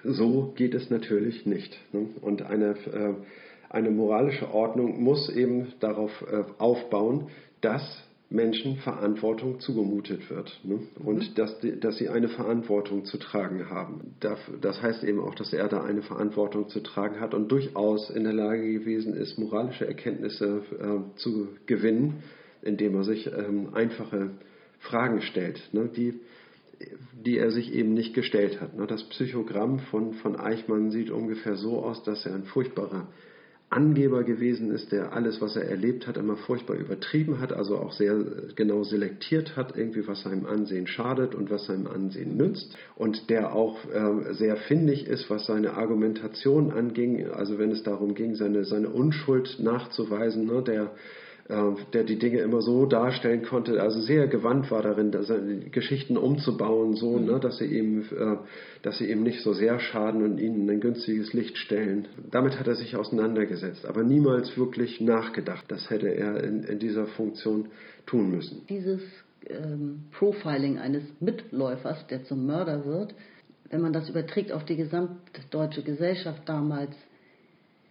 [0.07, 1.77] So geht es natürlich nicht.
[1.91, 2.07] Ne?
[2.21, 3.13] Und eine, äh,
[3.69, 7.29] eine moralische Ordnung muss eben darauf äh, aufbauen,
[7.61, 7.81] dass
[8.35, 10.79] Menschen Verantwortung zugemutet wird ne?
[11.03, 14.15] und dass, die, dass sie eine Verantwortung zu tragen haben.
[14.19, 18.23] Das heißt eben auch, dass er da eine Verantwortung zu tragen hat und durchaus in
[18.23, 22.23] der Lage gewesen ist, moralische Erkenntnisse äh, zu gewinnen,
[22.61, 24.31] indem er sich ähm, einfache
[24.79, 25.89] Fragen stellt, ne?
[25.95, 26.19] die,
[27.25, 28.75] die er sich eben nicht gestellt hat.
[28.75, 28.85] Ne?
[28.85, 33.07] Das Psychogramm von, von Eichmann sieht ungefähr so aus, dass er ein furchtbarer
[33.75, 37.91] Angeber gewesen ist, der alles, was er erlebt hat, immer furchtbar übertrieben hat, also auch
[37.91, 38.17] sehr
[38.55, 42.75] genau selektiert hat, irgendwie was seinem Ansehen schadet und was seinem Ansehen nützt.
[42.95, 48.15] Und der auch äh, sehr findig ist, was seine Argumentation anging, also wenn es darum
[48.15, 50.87] ging, seine, seine Unschuld nachzuweisen, ne, der äh,
[51.47, 55.11] der die Dinge immer so darstellen konnte, also sehr gewandt war darin,
[55.71, 58.37] Geschichten umzubauen, so, ne, dass sie ihm, äh,
[58.81, 62.07] dass sie ihm nicht so sehr schaden und ihnen in ein günstiges Licht stellen.
[62.31, 65.65] Damit hat er sich auseinandergesetzt, aber niemals wirklich nachgedacht.
[65.67, 67.67] Das hätte er in, in dieser Funktion
[68.07, 68.63] tun müssen.
[68.67, 69.01] Dieses
[69.47, 73.13] ähm, Profiling eines Mitläufers, der zum Mörder wird,
[73.69, 76.95] wenn man das überträgt auf die gesamtdeutsche Gesellschaft damals,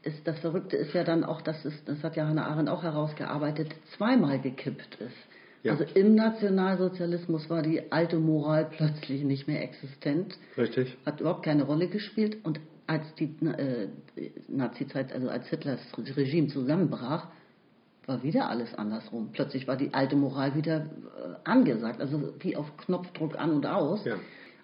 [0.04, 2.82] ist das Verrückte ist ja dann auch, dass es, das hat ja Hannah Arendt auch
[2.82, 5.16] herausgearbeitet, zweimal gekippt ist.
[5.62, 5.72] Ja.
[5.72, 10.36] Also im Nationalsozialismus war die alte Moral plötzlich nicht mehr existent.
[10.58, 10.96] Richtig.
[11.06, 12.36] Hat überhaupt keine Rolle gespielt.
[12.44, 13.88] Und als die äh,
[14.48, 17.28] Nazi-Zeit, also als Hitlers Regime zusammenbrach,
[18.06, 19.30] war wieder alles andersrum.
[19.32, 24.04] Plötzlich war die alte Moral wieder äh, angesagt, also wie auf Knopfdruck an und aus.
[24.04, 24.16] Ja.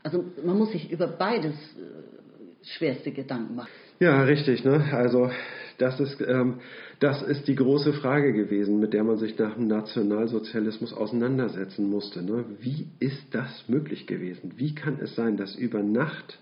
[0.03, 3.71] Also man muss sich über beides äh, schwerste Gedanken machen.
[4.01, 4.65] Ja, richtig.
[4.65, 4.83] Ne?
[4.93, 5.31] Also
[5.77, 6.55] das ist, ähm,
[7.01, 12.23] das ist die große Frage gewesen, mit der man sich nach dem Nationalsozialismus auseinandersetzen musste.
[12.23, 12.47] Ne?
[12.61, 14.55] Wie ist das möglich gewesen?
[14.57, 16.39] Wie kann es sein, dass über Nacht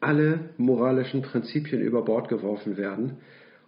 [0.00, 3.16] alle moralischen Prinzipien über Bord geworfen werden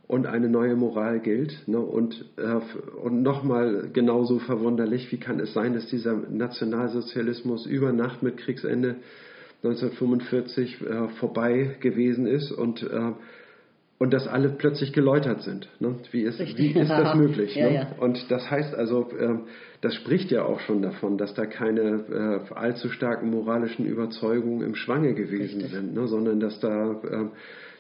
[0.07, 1.67] und eine neue Moral gilt?
[1.67, 1.79] Ne?
[1.81, 2.61] Und, äh,
[3.03, 8.97] und nochmal genauso verwunderlich, wie kann es sein, dass dieser Nationalsozialismus über Nacht mit Kriegsende
[9.64, 13.12] 1945 äh, vorbei gewesen ist und äh,
[13.98, 15.68] und dass alle plötzlich geläutert sind.
[15.79, 15.94] Ne?
[16.11, 17.55] Wie, ist, wie ist das möglich?
[17.55, 17.74] ja, ne?
[17.74, 17.88] ja.
[17.98, 19.38] Und das heißt also, äh,
[19.81, 24.74] das spricht ja auch schon davon, dass da keine äh, allzu starken moralischen Überzeugungen im
[24.74, 25.72] Schwange gewesen Richtig.
[25.72, 26.07] sind, ne?
[26.09, 27.27] sondern dass da, äh,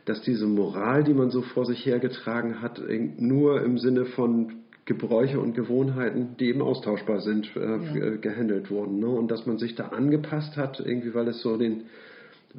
[0.04, 2.80] dass diese Moral, die man so vor sich hergetragen hat,
[3.18, 8.16] nur im Sinne von Gebräuche und Gewohnheiten, die eben austauschbar sind, äh, ja.
[8.16, 8.98] gehandelt wurden.
[8.98, 9.06] Ne?
[9.06, 11.84] Und dass man sich da angepasst hat, irgendwie weil es so den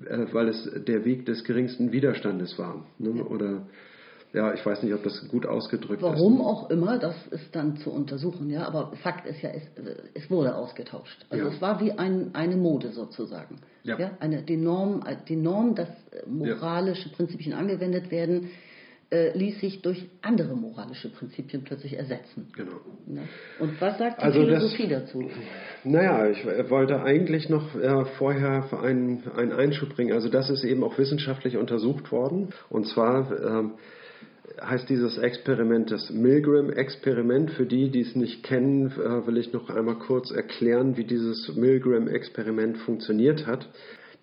[0.04, 2.86] äh, weil es der Weg des geringsten Widerstandes war.
[2.98, 3.24] Ne?
[3.24, 3.62] Oder
[4.34, 6.22] ja, ich weiß nicht, ob das gut ausgedrückt Warum ist.
[6.22, 8.68] Warum auch immer, das ist dann zu untersuchen, ja.
[8.68, 9.64] Aber Fakt ist ja, es,
[10.14, 11.26] es wurde ausgetauscht.
[11.30, 11.54] Also ja.
[11.54, 13.62] es war wie ein, eine Mode sozusagen.
[13.84, 13.98] Ja.
[13.98, 14.12] ja.
[14.20, 15.88] Eine, die Norm, die Norm, dass
[16.28, 17.16] moralische ja.
[17.16, 18.50] Prinzipien angewendet werden,
[19.12, 22.48] äh, ließ sich durch andere moralische Prinzipien plötzlich ersetzen.
[22.56, 22.80] Genau.
[23.06, 23.22] Ne?
[23.60, 25.30] Und was sagt die also Philosophie das, dazu?
[25.84, 30.14] Naja, ich wollte eigentlich noch äh, vorher einen, einen Einschub bringen.
[30.14, 32.50] Also das ist eben auch wissenschaftlich untersucht worden.
[32.70, 33.74] Und zwar ähm,
[34.62, 37.52] heißt dieses Experiment das Milgram-Experiment.
[37.52, 41.56] Für die, die es nicht kennen, äh, will ich noch einmal kurz erklären, wie dieses
[41.56, 43.70] Milgram-Experiment funktioniert hat.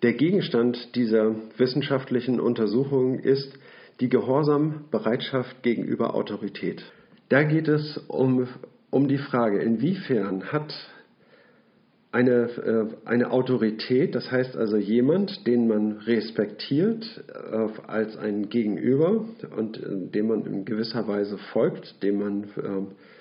[0.01, 3.57] Der Gegenstand dieser wissenschaftlichen Untersuchung ist
[3.99, 6.83] die Gehorsambereitschaft gegenüber Autorität.
[7.29, 8.47] Da geht es um,
[8.89, 10.73] um die Frage, inwiefern hat
[12.11, 17.23] eine, äh, eine Autorität, das heißt also jemand, den man respektiert
[17.87, 19.25] als ein Gegenüber
[19.57, 23.12] und äh, dem man in gewisser Weise folgt, dem man ähm, äh,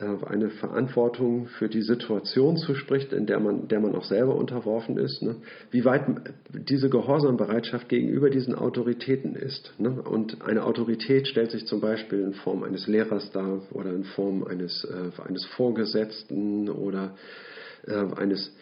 [0.00, 5.22] eine Verantwortung für die Situation zuspricht, in der man, der man auch selber unterworfen ist.
[5.22, 5.36] Ne?
[5.70, 6.04] Wie weit
[6.52, 9.72] diese Gehorsambereitschaft gegenüber diesen Autoritäten ist.
[9.78, 9.90] Ne?
[10.02, 14.44] Und eine Autorität stellt sich zum Beispiel in Form eines Lehrers dar oder in Form
[14.44, 17.14] eines, äh, eines Vorgesetzten oder
[17.86, 18.52] äh, eines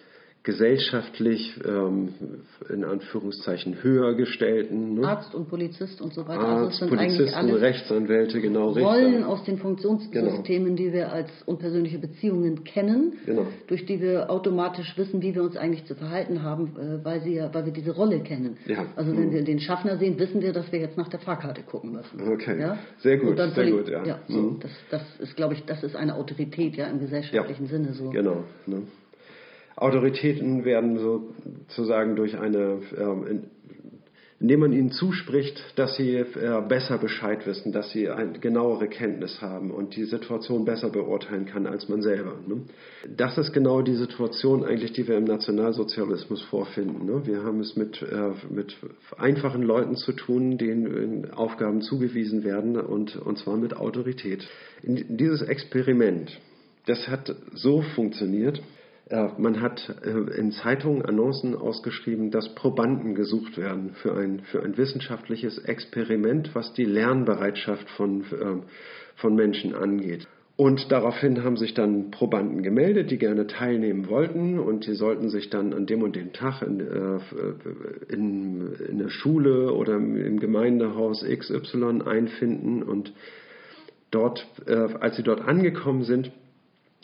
[0.48, 2.08] gesellschaftlich ähm,
[2.72, 4.94] in Anführungszeichen höher gestellten.
[4.94, 5.06] Ne?
[5.06, 6.40] Arzt und Polizist und so weiter.
[6.40, 8.70] Arzt, also Polizisten, Rechtsanwälte, genau.
[8.70, 9.28] Rollen Richter.
[9.28, 10.76] aus den Funktionssystemen, genau.
[10.76, 13.44] die wir als unpersönliche Beziehungen kennen, genau.
[13.66, 17.38] durch die wir automatisch wissen, wie wir uns eigentlich zu verhalten haben, äh, weil, sie,
[17.52, 18.56] weil wir diese Rolle kennen.
[18.64, 18.86] Ja.
[18.96, 19.32] Also wenn mhm.
[19.32, 22.26] wir den Schaffner sehen, wissen wir, dass wir jetzt nach der Fahrkarte gucken müssen.
[22.26, 22.78] Okay, ja?
[23.00, 24.02] sehr gut, sehr gut, ja.
[24.02, 24.60] ja so, mhm.
[24.60, 27.70] das, das ist, glaube ich, das ist eine Autorität ja im gesellschaftlichen ja.
[27.70, 28.08] Sinne so.
[28.08, 28.44] Genau.
[28.64, 28.84] Ne?
[29.80, 33.44] Autoritäten werden sozusagen durch eine, ähm,
[34.40, 36.26] indem man ihnen zuspricht, dass sie äh,
[36.68, 41.66] besser Bescheid wissen, dass sie eine genauere Kenntnis haben und die Situation besser beurteilen kann
[41.66, 42.34] als man selber.
[42.46, 42.62] Ne?
[43.16, 47.06] Das ist genau die Situation eigentlich, die wir im Nationalsozialismus vorfinden.
[47.06, 47.26] Ne?
[47.26, 48.76] Wir haben es mit, äh, mit
[49.16, 54.46] einfachen Leuten zu tun, denen Aufgaben zugewiesen werden und, und zwar mit Autorität.
[54.82, 56.36] In dieses Experiment,
[56.86, 58.60] das hat so funktioniert,
[59.10, 64.76] man hat äh, in Zeitungen Annoncen ausgeschrieben, dass Probanden gesucht werden für ein, für ein
[64.76, 68.62] wissenschaftliches Experiment, was die Lernbereitschaft von, ähm,
[69.16, 70.26] von Menschen angeht.
[70.56, 75.50] Und daraufhin haben sich dann Probanden gemeldet, die gerne teilnehmen wollten und die sollten sich
[75.50, 81.24] dann an dem und dem Tag in, äh, in, in der Schule oder im Gemeindehaus
[81.24, 83.12] XY einfinden und
[84.10, 86.32] dort, äh, als sie dort angekommen sind,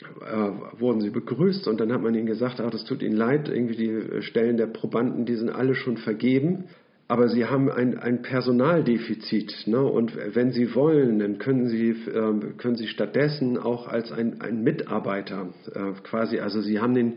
[0.01, 3.49] äh, wurden sie begrüßt und dann hat man ihnen gesagt, ach, das tut ihnen leid,
[3.49, 6.65] irgendwie die Stellen der Probanden, die sind alle schon vergeben,
[7.07, 9.67] aber sie haben ein, ein Personaldefizit.
[9.67, 9.83] Ne?
[9.83, 14.63] Und wenn sie wollen, dann können sie, äh, können sie stattdessen auch als ein, ein
[14.63, 17.15] Mitarbeiter äh, quasi, also sie haben den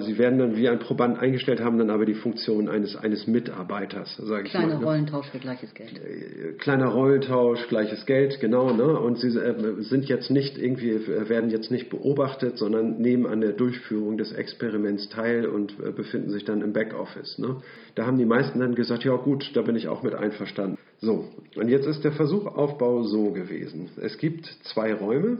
[0.00, 4.16] sie werden dann wie ein Proband eingestellt, haben dann aber die Funktion eines, eines Mitarbeiters,
[4.16, 4.60] sage ich mal.
[4.60, 4.84] Kleiner ne?
[4.84, 5.92] Rollentausch für gleiches Geld.
[5.98, 8.72] Äh, kleiner Rollentausch, gleiches Geld, genau.
[8.72, 8.98] Ne?
[8.98, 13.52] Und sie äh, sind jetzt nicht irgendwie, werden jetzt nicht beobachtet, sondern nehmen an der
[13.52, 17.38] Durchführung des Experiments teil und befinden sich dann im Backoffice.
[17.38, 17.56] Ne?
[17.94, 20.78] Da haben die meisten dann gesagt, ja gut, da bin ich auch mit einverstanden.
[21.00, 23.88] So, und jetzt ist der Versuchaufbau so gewesen.
[24.02, 25.38] Es gibt zwei Räume,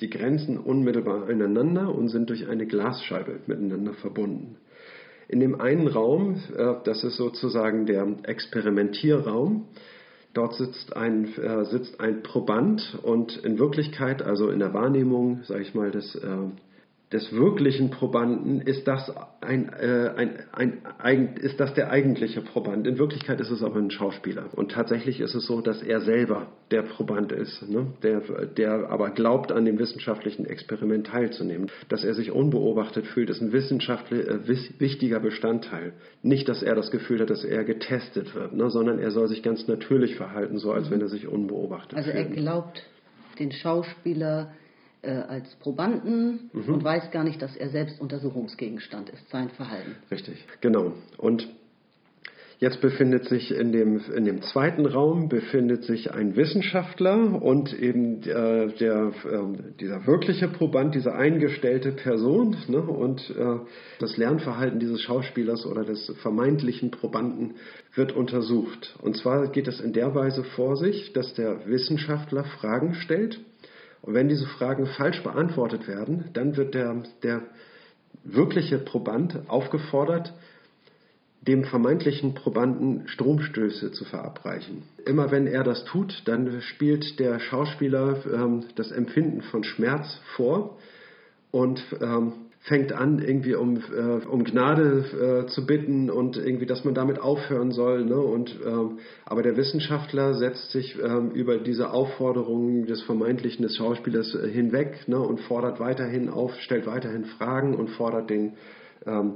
[0.00, 4.56] die grenzen unmittelbar aneinander und sind durch eine Glasscheibe miteinander verbunden.
[5.28, 9.66] In dem einen Raum, äh, das ist sozusagen der Experimentierraum,
[10.34, 15.62] dort sitzt ein, äh, sitzt ein Proband und in Wirklichkeit, also in der Wahrnehmung, sage
[15.62, 16.28] ich mal, des äh,
[17.12, 20.10] des wirklichen Probanden ist das, ein, äh,
[20.52, 22.84] ein, ein, ist das der eigentliche Proband.
[22.84, 24.46] In Wirklichkeit ist es aber ein Schauspieler.
[24.56, 27.92] Und tatsächlich ist es so, dass er selber der Proband ist, ne?
[28.02, 31.70] der, der aber glaubt, an dem wissenschaftlichen Experiment teilzunehmen.
[31.88, 35.92] Dass er sich unbeobachtet fühlt, ist ein wissenschaftlich äh, wichtiger Bestandteil.
[36.22, 38.68] Nicht, dass er das Gefühl hat, dass er getestet wird, ne?
[38.68, 42.24] sondern er soll sich ganz natürlich verhalten, so als wenn er sich unbeobachtet also fühlt.
[42.24, 42.82] Also er glaubt,
[43.38, 44.50] den Schauspieler
[45.02, 46.74] äh, als Probanden mhm.
[46.74, 49.96] und weiß gar nicht, dass er selbst Untersuchungsgegenstand ist, sein Verhalten.
[50.10, 50.92] Richtig, genau.
[51.18, 51.48] Und
[52.58, 58.22] Jetzt befindet sich in dem, in dem zweiten Raum befindet sich ein Wissenschaftler und eben
[58.22, 63.58] äh, der, äh, dieser wirkliche Proband, diese eingestellte Person ne, und äh,
[63.98, 67.56] das Lernverhalten dieses Schauspielers oder des vermeintlichen Probanden
[67.94, 68.96] wird untersucht.
[69.02, 73.38] Und zwar geht es in der Weise vor sich, dass der Wissenschaftler Fragen stellt
[74.06, 77.42] und wenn diese Fragen falsch beantwortet werden, dann wird der, der
[78.24, 80.32] wirkliche Proband aufgefordert,
[81.42, 84.84] dem vermeintlichen Probanden Stromstöße zu verabreichen.
[85.04, 90.78] Immer wenn er das tut, dann spielt der Schauspieler ähm, das Empfinden von Schmerz vor
[91.50, 92.32] und ähm,
[92.66, 97.20] fängt an, irgendwie um, äh, um Gnade äh, zu bitten und irgendwie, dass man damit
[97.20, 98.04] aufhören soll.
[98.04, 98.18] Ne?
[98.18, 104.34] Und, ähm, aber der Wissenschaftler setzt sich ähm, über diese Aufforderungen des vermeintlichen des Schauspielers
[104.34, 105.20] äh, hinweg ne?
[105.20, 108.54] und fordert weiterhin auf, stellt weiterhin Fragen und fordert den,
[109.06, 109.34] ähm,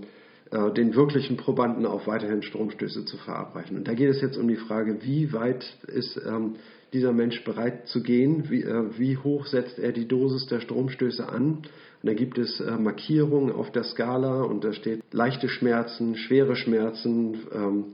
[0.51, 3.77] äh, den wirklichen Probanden auf, weiterhin Stromstöße zu verabreichen.
[3.77, 6.57] Und da geht es jetzt um die Frage, wie weit ist ähm,
[6.93, 11.29] dieser Mensch bereit zu gehen, wie, äh, wie hoch setzt er die Dosis der Stromstöße
[11.29, 11.63] an
[12.03, 16.57] und da gibt es äh, Markierungen auf der Skala und da steht leichte Schmerzen, schwere
[16.57, 17.85] Schmerzen, ähm,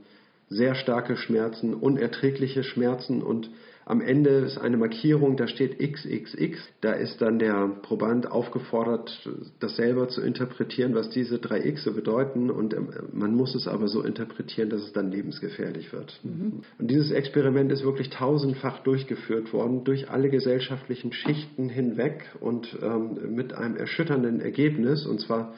[0.49, 3.49] sehr starke Schmerzen, unerträgliche Schmerzen und
[3.87, 6.59] am Ende ist eine Markierung, da steht XXX.
[6.81, 9.29] Da ist dann der Proband aufgefordert,
[9.61, 12.51] das selber zu interpretieren, was diese drei X bedeuten.
[12.51, 16.19] Und ähm, man muss es aber so interpretieren, dass es dann lebensgefährlich wird.
[16.23, 16.63] Mhm.
[16.77, 23.35] Und dieses Experiment ist wirklich tausendfach durchgeführt worden, durch alle gesellschaftlichen Schichten hinweg und ähm,
[23.35, 25.05] mit einem erschütternden Ergebnis.
[25.05, 25.53] Und zwar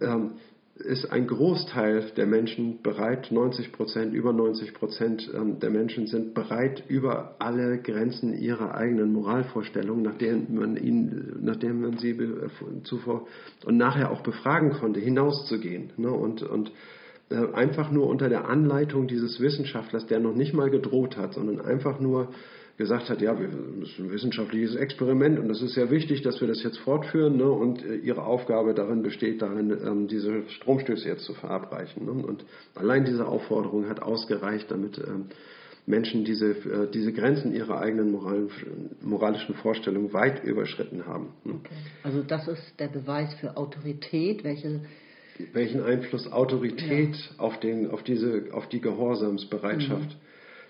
[0.00, 0.30] ähm,
[0.78, 6.34] ist ein Großteil der Menschen bereit, 90 Prozent, über 90 Prozent ähm, der Menschen sind
[6.34, 12.16] bereit, über alle Grenzen ihrer eigenen Moralvorstellungen, nachdem man ihnen, nachdem man sie
[12.84, 13.26] zuvor
[13.64, 15.92] und nachher auch befragen konnte, hinauszugehen.
[15.96, 16.10] Ne?
[16.10, 16.72] Und, und
[17.30, 21.60] äh, einfach nur unter der Anleitung dieses Wissenschaftlers, der noch nicht mal gedroht hat, sondern
[21.60, 22.28] einfach nur
[22.76, 26.48] gesagt hat, ja, das ist ein wissenschaftliches Experiment und es ist sehr wichtig, dass wir
[26.48, 27.36] das jetzt fortführen.
[27.36, 27.50] Ne?
[27.50, 32.04] Und äh, ihre Aufgabe darin besteht darin, ähm, diese Stromstöße jetzt zu verabreichen.
[32.04, 32.12] Ne?
[32.12, 35.26] Und allein diese Aufforderung hat ausgereicht, damit ähm,
[35.86, 38.48] Menschen diese, äh, diese Grenzen ihrer eigenen Moral,
[39.00, 41.28] moralischen Vorstellungen weit überschritten haben.
[41.44, 41.54] Ne?
[41.54, 41.74] Okay.
[42.02, 44.82] Also das ist der Beweis für Autorität, welche
[45.52, 47.44] welchen Einfluss Autorität ja.
[47.44, 50.26] auf, den, auf, diese, auf die Gehorsamsbereitschaft mhm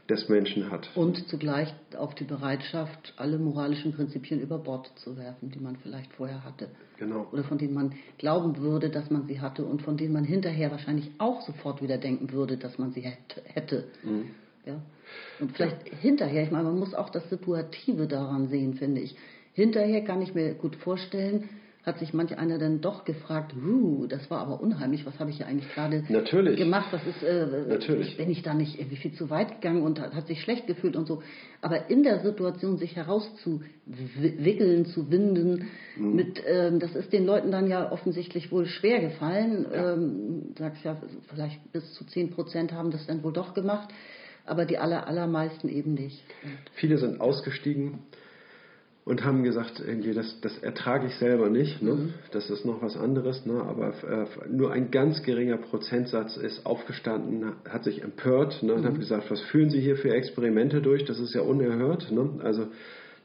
[0.09, 0.89] des Menschen hat.
[0.95, 6.13] Und zugleich auf die Bereitschaft, alle moralischen Prinzipien über Bord zu werfen, die man vielleicht
[6.13, 6.69] vorher hatte.
[6.99, 7.27] Genau.
[7.33, 10.71] Oder von denen man glauben würde, dass man sie hatte und von denen man hinterher
[10.71, 13.85] wahrscheinlich auch sofort wieder denken würde, dass man sie hätte.
[14.05, 14.31] Mhm.
[14.65, 14.81] Ja?
[15.41, 15.95] Und vielleicht ja.
[15.99, 19.17] hinterher, ich meine, man muss auch das Situative daran sehen, finde ich.
[19.53, 21.49] Hinterher kann ich mir gut vorstellen,
[21.87, 23.55] hat sich manch einer dann doch gefragt,
[24.09, 26.03] das war aber unheimlich, was habe ich hier eigentlich gerade
[26.57, 26.89] gemacht?
[26.91, 28.17] Was ist, äh, Natürlich.
[28.17, 31.07] bin ich da nicht irgendwie viel zu weit gegangen und hat, sich schlecht gefühlt und
[31.07, 31.23] so.
[31.63, 36.17] Aber in der Situation sich herauszuwickeln, zu winden, mhm.
[36.17, 39.67] mit, ähm, das ist den Leuten dann ja offensichtlich wohl schwer gefallen.
[39.73, 39.93] Ja.
[39.93, 40.97] Ähm, sagst ja,
[41.29, 43.91] vielleicht bis zu 10 Prozent haben das dann wohl doch gemacht,
[44.45, 46.21] aber die aller, allermeisten eben nicht.
[46.75, 48.01] Viele sind ausgestiegen
[49.07, 51.93] und haben gesagt, irgendwie, das, das ertrage ich selber nicht, ne?
[51.93, 52.15] Mhm.
[52.33, 53.63] das ist noch was anderes, ne?
[53.63, 58.75] aber äh, nur ein ganz geringer Prozentsatz ist aufgestanden, hat sich empört ne?
[58.75, 58.87] und mhm.
[58.87, 62.11] hat gesagt, was führen Sie hier für Experimente durch, das ist ja unerhört.
[62.11, 62.41] Ne?
[62.43, 62.67] Also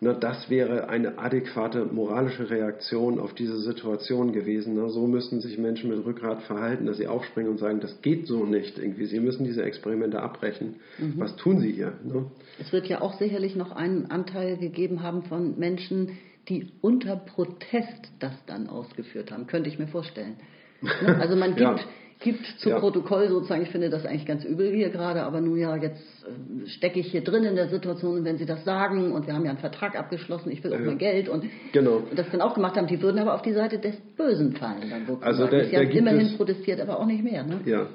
[0.03, 4.73] Na, das wäre eine adäquate moralische Reaktion auf diese Situation gewesen.
[4.75, 8.25] Na, so müssten sich Menschen mit Rückgrat verhalten, dass sie aufspringen und sagen, das geht
[8.25, 8.79] so nicht.
[8.79, 9.05] Irgendwie.
[9.05, 10.77] Sie müssen diese Experimente abbrechen.
[10.97, 11.13] Mhm.
[11.17, 11.93] Was tun Sie hier?
[12.03, 12.25] Ne?
[12.59, 16.17] Es wird ja auch sicherlich noch einen Anteil gegeben haben von Menschen,
[16.49, 19.45] die unter Protest das dann ausgeführt haben.
[19.45, 20.37] Könnte ich mir vorstellen.
[20.81, 20.91] Ne?
[21.19, 21.79] Also man gibt, ja
[22.21, 22.79] gibt zu ja.
[22.79, 26.67] Protokoll sozusagen, ich finde das eigentlich ganz übel hier gerade, aber nun ja, jetzt äh,
[26.69, 29.43] stecke ich hier drin in der Situation und wenn Sie das sagen und wir haben
[29.43, 30.85] ja einen Vertrag abgeschlossen, ich will auch ja.
[30.85, 32.03] mein Geld und, genau.
[32.15, 35.17] das dann auch gemacht haben, die würden aber auf die Seite des Bösen fallen dann.
[35.21, 37.43] Also der, Sie haben immerhin protestiert, aber auch nicht mehr.
[37.43, 37.59] Ne?
[37.65, 37.87] Ja,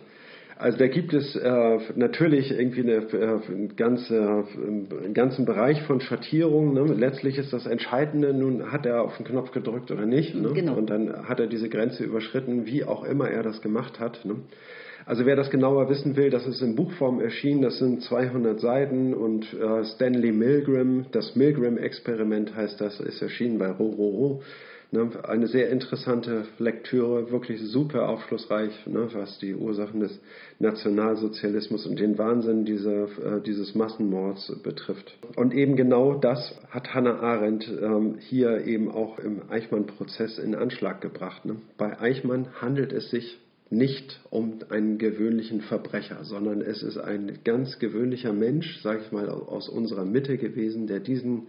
[0.58, 6.72] also da gibt es äh, natürlich irgendwie eine, äh, ganze, einen ganzen Bereich von Schattierungen.
[6.72, 6.94] Ne?
[6.94, 10.34] Letztlich ist das Entscheidende, nun hat er auf den Knopf gedrückt oder nicht.
[10.34, 10.52] Ne?
[10.54, 10.74] Genau.
[10.74, 14.24] Und dann hat er diese Grenze überschritten, wie auch immer er das gemacht hat.
[14.24, 14.36] Ne?
[15.04, 19.14] Also wer das genauer wissen will, das ist in Buchform erschienen, das sind 200 Seiten
[19.14, 24.40] und äh, Stanley Milgram, das Milgram-Experiment heißt das, ist erschienen bei Rororo.
[24.40, 24.42] Ne,
[24.92, 30.20] eine sehr interessante Lektüre, wirklich super aufschlussreich, ne, was die Ursachen des
[30.58, 35.18] Nationalsozialismus und den Wahnsinn dieser, äh, dieses Massenmords betrifft.
[35.34, 41.00] Und eben genau das hat Hannah Arendt ähm, hier eben auch im Eichmann-Prozess in Anschlag
[41.00, 41.44] gebracht.
[41.44, 41.56] Ne.
[41.76, 47.80] Bei Eichmann handelt es sich nicht um einen gewöhnlichen Verbrecher, sondern es ist ein ganz
[47.80, 51.48] gewöhnlicher Mensch, sage ich mal, aus unserer Mitte gewesen, der diesen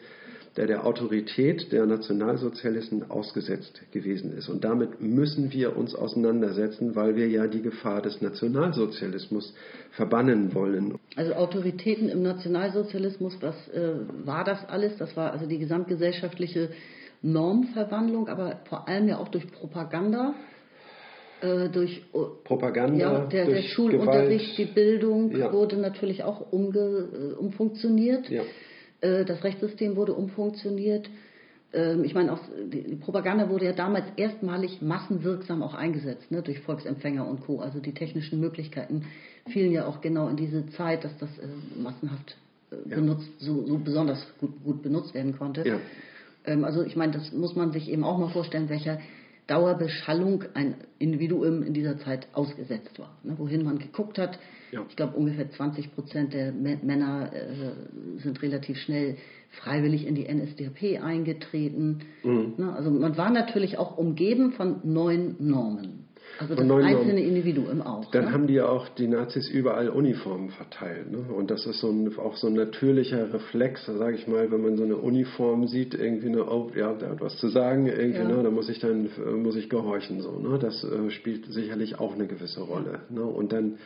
[0.58, 4.50] der der Autorität der Nationalsozialisten ausgesetzt gewesen ist.
[4.50, 9.54] Und damit müssen wir uns auseinandersetzen, weil wir ja die Gefahr des Nationalsozialismus
[9.92, 10.96] verbannen wollen.
[11.16, 13.94] Also Autoritäten im Nationalsozialismus, was äh,
[14.26, 14.98] war das alles?
[14.98, 16.70] Das war also die gesamtgesellschaftliche
[17.22, 20.34] Normverwandlung, aber vor allem ja auch durch Propaganda.
[21.42, 22.04] Äh, durch
[22.46, 24.58] Propaganda, ja, der, der Schulunterricht, Gewalt.
[24.58, 25.54] die Bildung ja.
[25.54, 28.28] wurde natürlich auch umge, äh, umfunktioniert.
[28.30, 28.42] Ja.
[29.02, 31.10] Äh, das Rechtssystem wurde umfunktioniert.
[31.74, 32.40] Ähm, ich meine, auch
[32.72, 37.60] die Propaganda wurde ja damals erstmalig massenwirksam auch eingesetzt, ne, durch Volksempfänger und Co.
[37.60, 39.06] Also die technischen Möglichkeiten
[39.50, 41.48] fielen ja auch genau in diese Zeit, dass das äh,
[41.82, 42.38] massenhaft
[42.72, 42.96] äh, ja.
[42.96, 45.68] benutzt, so, so, besonders gut, gut, benutzt werden konnte.
[45.68, 45.80] Ja.
[46.46, 49.00] Ähm, also ich meine, das muss man sich eben auch mal vorstellen, welcher
[49.48, 53.18] Dauerbeschallung ein Individuum in dieser Zeit ausgesetzt war.
[53.24, 54.38] Ne, wohin man geguckt hat,
[54.72, 54.86] ja.
[54.90, 59.16] Ich glaube, ungefähr 20 Prozent der Männer äh, sind relativ schnell
[59.52, 62.00] freiwillig in die NSDAP eingetreten.
[62.24, 62.54] Mhm.
[62.58, 62.74] Ne?
[62.74, 66.07] Also man war natürlich auch umgeben von neuen Normen.
[66.40, 67.22] Also das einzelne.
[67.22, 68.10] Individuum auch.
[68.12, 68.32] Dann ne?
[68.32, 71.12] haben die ja auch die Nazis überall Uniformen verteilt.
[71.12, 71.20] Ne?
[71.34, 74.78] Und das ist so ein, auch so ein natürlicher Reflex, sage ich mal, wenn man
[74.78, 78.28] so eine Uniform sieht, irgendwie eine, oh, ja, da hat was zu sagen, irgendwie, ja.
[78.28, 80.22] ne, da muss ich dann äh, muss ich gehorchen.
[80.22, 80.60] So, ne?
[80.60, 83.02] Das äh, spielt sicherlich auch eine gewisse Rolle.
[83.10, 83.24] Ne?
[83.24, 83.78] Und dann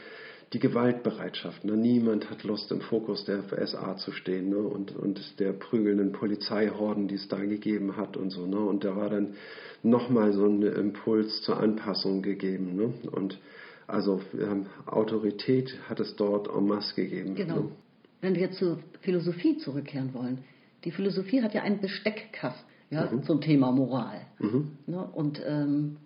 [0.53, 1.63] die Gewaltbereitschaft.
[1.63, 1.77] Ne?
[1.77, 4.57] Niemand hat Lust, im Fokus der SA zu stehen ne?
[4.57, 8.45] und, und der prügelnden Polizeihorden, die es da gegeben hat und so.
[8.45, 8.59] Ne?
[8.59, 9.35] Und da war dann
[9.81, 12.75] nochmal so ein Impuls zur Anpassung gegeben.
[12.75, 12.93] Ne?
[13.11, 13.39] Und
[13.87, 17.35] also ähm, Autorität hat es dort en masse gegeben.
[17.35, 17.55] Genau.
[17.55, 17.71] Ne?
[18.19, 20.39] Wenn wir zur Philosophie zurückkehren wollen.
[20.83, 23.23] Die Philosophie hat ja einen Besteckkasten ja, mhm.
[23.23, 24.21] zum Thema Moral.
[24.39, 24.71] Mhm.
[24.85, 25.03] Ne?
[25.13, 25.97] Und ähm,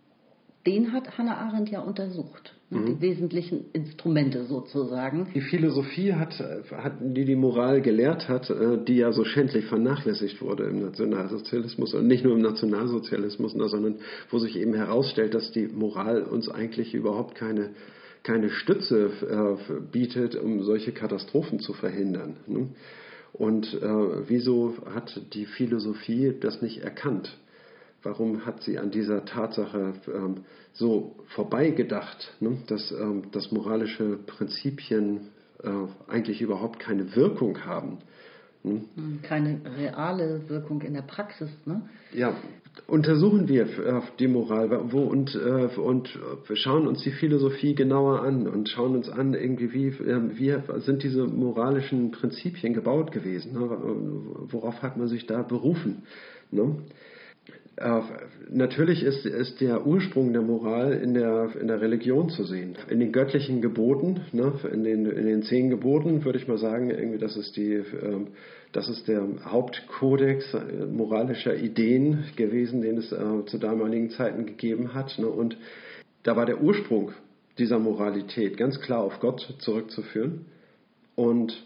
[0.65, 2.54] den hat Hannah Arendt ja untersucht.
[2.69, 2.85] Mhm.
[2.85, 5.27] Die wesentlichen Instrumente sozusagen.
[5.35, 6.33] Die Philosophie hat,
[6.71, 11.93] hat, die die Moral gelehrt hat, äh, die ja so schändlich vernachlässigt wurde im Nationalsozialismus
[11.93, 13.97] und nicht nur im Nationalsozialismus, sondern
[14.31, 17.71] wo sich eben herausstellt, dass die Moral uns eigentlich überhaupt keine,
[18.23, 22.37] keine Stütze äh, bietet, um solche Katastrophen zu verhindern.
[22.47, 22.69] Ne.
[23.31, 27.37] Und äh, wieso hat die Philosophie das nicht erkannt?
[28.05, 32.57] Warum hat sie an dieser Tatsache ähm, so vorbeigedacht, ne?
[32.67, 35.31] dass, ähm, dass moralische Prinzipien
[35.63, 35.69] äh,
[36.07, 37.97] eigentlich überhaupt keine Wirkung haben.
[38.63, 38.81] Ne?
[39.23, 41.49] Keine reale Wirkung in der Praxis.
[41.65, 41.81] Ne?
[42.13, 42.35] Ja,
[42.87, 48.21] untersuchen wir äh, die Moral wo, und, äh, und wir schauen uns die Philosophie genauer
[48.21, 53.53] an und schauen uns an, irgendwie, wie, äh, wie sind diese moralischen Prinzipien gebaut gewesen?
[53.53, 53.69] Ne?
[54.51, 56.03] Worauf hat man sich da berufen?
[56.51, 56.75] Ne?
[57.77, 58.01] Äh,
[58.49, 62.77] natürlich ist, ist der Ursprung der Moral in der, in der Religion zu sehen.
[62.89, 66.89] In den göttlichen Geboten, ne, in, den, in den zehn Geboten würde ich mal sagen,
[66.89, 68.27] irgendwie das ist, die, ähm,
[68.71, 74.93] das ist der Hauptkodex äh, moralischer Ideen gewesen, den es äh, zu damaligen Zeiten gegeben
[74.93, 75.19] hat.
[75.19, 75.57] Ne, und
[76.23, 77.11] da war der Ursprung
[77.57, 80.45] dieser Moralität ganz klar auf Gott zurückzuführen.
[81.15, 81.61] Und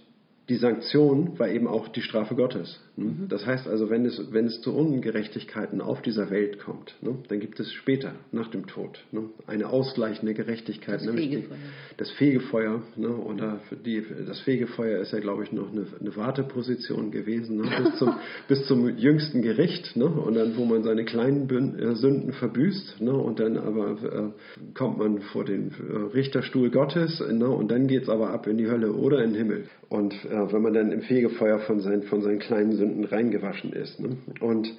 [0.49, 2.79] die Sanktion war eben auch die Strafe Gottes.
[2.99, 3.05] Ne?
[3.05, 3.27] Mhm.
[3.29, 7.39] Das heißt also, wenn es, wenn es zu Ungerechtigkeiten auf dieser Welt kommt, ne, dann
[7.39, 11.57] gibt es später, nach dem Tod, ne, eine ausgleichende Gerechtigkeit, das nämlich Fegefeuer.
[11.57, 12.81] Die, das Fegefeuer.
[12.97, 17.69] Ne, oder die, das Fegefeuer ist ja, glaube ich, noch eine, eine Warteposition gewesen, ne,
[17.83, 18.15] bis, zum,
[18.47, 23.13] bis zum jüngsten Gericht, ne, und dann, wo man seine kleinen äh, Sünden verbüßt, ne,
[23.13, 28.03] und dann aber äh, kommt man vor den äh, Richterstuhl Gottes, ne, und dann geht
[28.03, 29.63] es aber ab in die Hölle oder in den Himmel.
[29.89, 33.99] Und äh, wenn man dann im Fegefeuer von, sein, von seinen kleinen Sünden reingewaschen ist.
[33.99, 34.17] Ne?
[34.39, 34.73] Und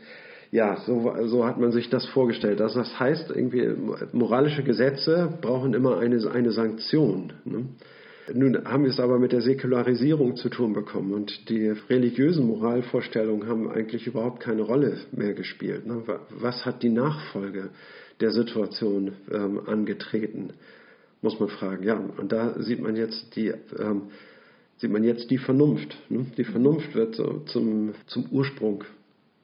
[0.51, 2.61] ja, so, so hat man sich das vorgestellt.
[2.61, 3.69] Also das heißt, irgendwie,
[4.13, 7.33] moralische Gesetze brauchen immer eine, eine Sanktion.
[7.45, 7.67] Ne?
[8.33, 13.49] Nun haben wir es aber mit der Säkularisierung zu tun bekommen und die religiösen Moralvorstellungen
[13.49, 15.87] haben eigentlich überhaupt keine Rolle mehr gespielt.
[15.87, 16.03] Ne?
[16.31, 17.71] Was hat die Nachfolge
[18.21, 20.53] der Situation ähm, angetreten,
[21.23, 21.85] muss man fragen.
[21.85, 24.11] Ja, und da sieht man jetzt die ähm,
[24.81, 25.97] sieht man jetzt die Vernunft.
[26.09, 26.27] Ne?
[26.37, 28.85] Die Vernunft wird so zum, zum Ursprung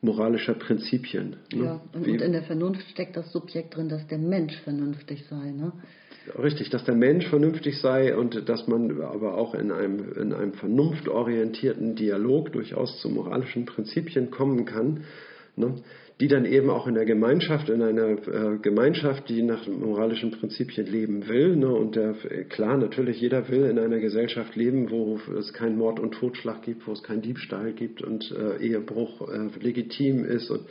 [0.01, 1.37] moralischer Prinzipien.
[1.53, 1.65] Ne?
[1.65, 5.51] Ja, und, und, in der Vernunft steckt das Subjekt drin, dass der Mensch vernünftig sei.
[5.51, 5.73] Ne?
[6.43, 10.55] Richtig, dass der Mensch vernünftig sei und dass man aber auch in einem, in einem
[10.55, 15.05] vernunftorientierten Dialog durchaus zu moralischen Prinzipien kommen kann.
[15.57, 15.75] Ne?
[16.19, 20.87] Die dann eben auch in der Gemeinschaft, in einer äh, Gemeinschaft, die nach moralischen Prinzipien
[20.87, 21.57] leben will.
[21.57, 21.69] Ne?
[21.69, 22.15] Und der,
[22.49, 26.87] klar, natürlich, jeder will in einer Gesellschaft leben, wo es keinen Mord und Totschlag gibt,
[26.87, 30.63] wo es keinen Diebstahl gibt und äh, Ehebruch äh, legitim ist und,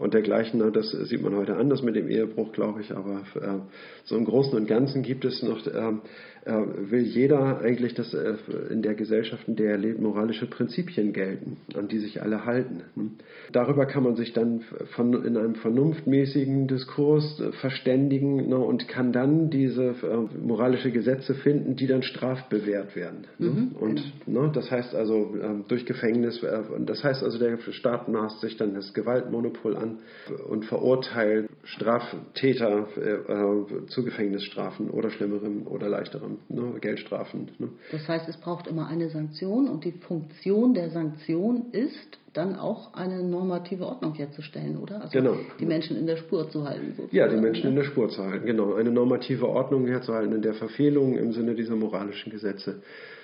[0.00, 0.58] und dergleichen.
[0.58, 0.72] Ne?
[0.72, 2.90] Das sieht man heute anders mit dem Ehebruch, glaube ich.
[2.90, 3.60] Aber äh,
[4.02, 6.00] so im Großen und Ganzen gibt es noch ähm,
[6.37, 8.34] äh, will jeder eigentlich, dass äh,
[8.70, 12.82] in der Gesellschaft, in der er lebt, moralische Prinzipien gelten, an die sich alle halten.
[12.94, 13.12] Hm?
[13.52, 14.62] Darüber kann man sich dann
[14.94, 19.94] von, in einem vernunftmäßigen Diskurs äh, verständigen ne, und kann dann diese
[20.42, 23.26] moralische Gesetze finden, die dann strafbewehrt werden.
[23.38, 23.50] Ne?
[23.50, 25.34] Mhm, und ne, das heißt also
[25.68, 26.44] durch Gefängnis,
[26.86, 29.98] das heißt also der Staat maßt sich dann das Gewaltmonopol an
[30.48, 32.88] und verurteilt Straftäter
[33.88, 37.50] zu Gefängnisstrafen oder schlimmerem oder leichterem ne, Geldstrafen.
[37.58, 37.68] Ne.
[37.92, 42.94] Das heißt, es braucht immer eine Sanktion und die Funktion der Sanktion ist, dann auch
[42.94, 45.02] eine normative Ordnung herzustellen, oder?
[45.02, 45.36] Also genau.
[45.58, 46.94] die Menschen in der Spur zu halten.
[46.96, 47.16] Sozusagen.
[47.16, 48.74] Ja, die Menschen in der Spur zu halten, genau.
[48.74, 52.82] Eine normative Ordnung herzuhalten, in der Verfehlungen im Sinne dieser moralischen Gesetze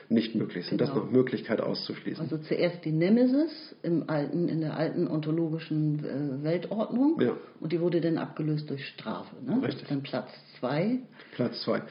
[0.09, 0.79] nicht möglich sind.
[0.79, 0.95] Genau.
[0.95, 2.23] Das nach Möglichkeit auszuschließen.
[2.23, 7.37] Also zuerst die Nemesis im alten, in der alten ontologischen äh, Weltordnung ja.
[7.61, 9.35] und die wurde dann abgelöst durch Strafe.
[9.45, 9.67] Ne?
[9.67, 9.89] Richtig.
[9.89, 10.29] Dann Platz
[10.59, 10.99] zwei.
[11.35, 11.83] Platz zwei,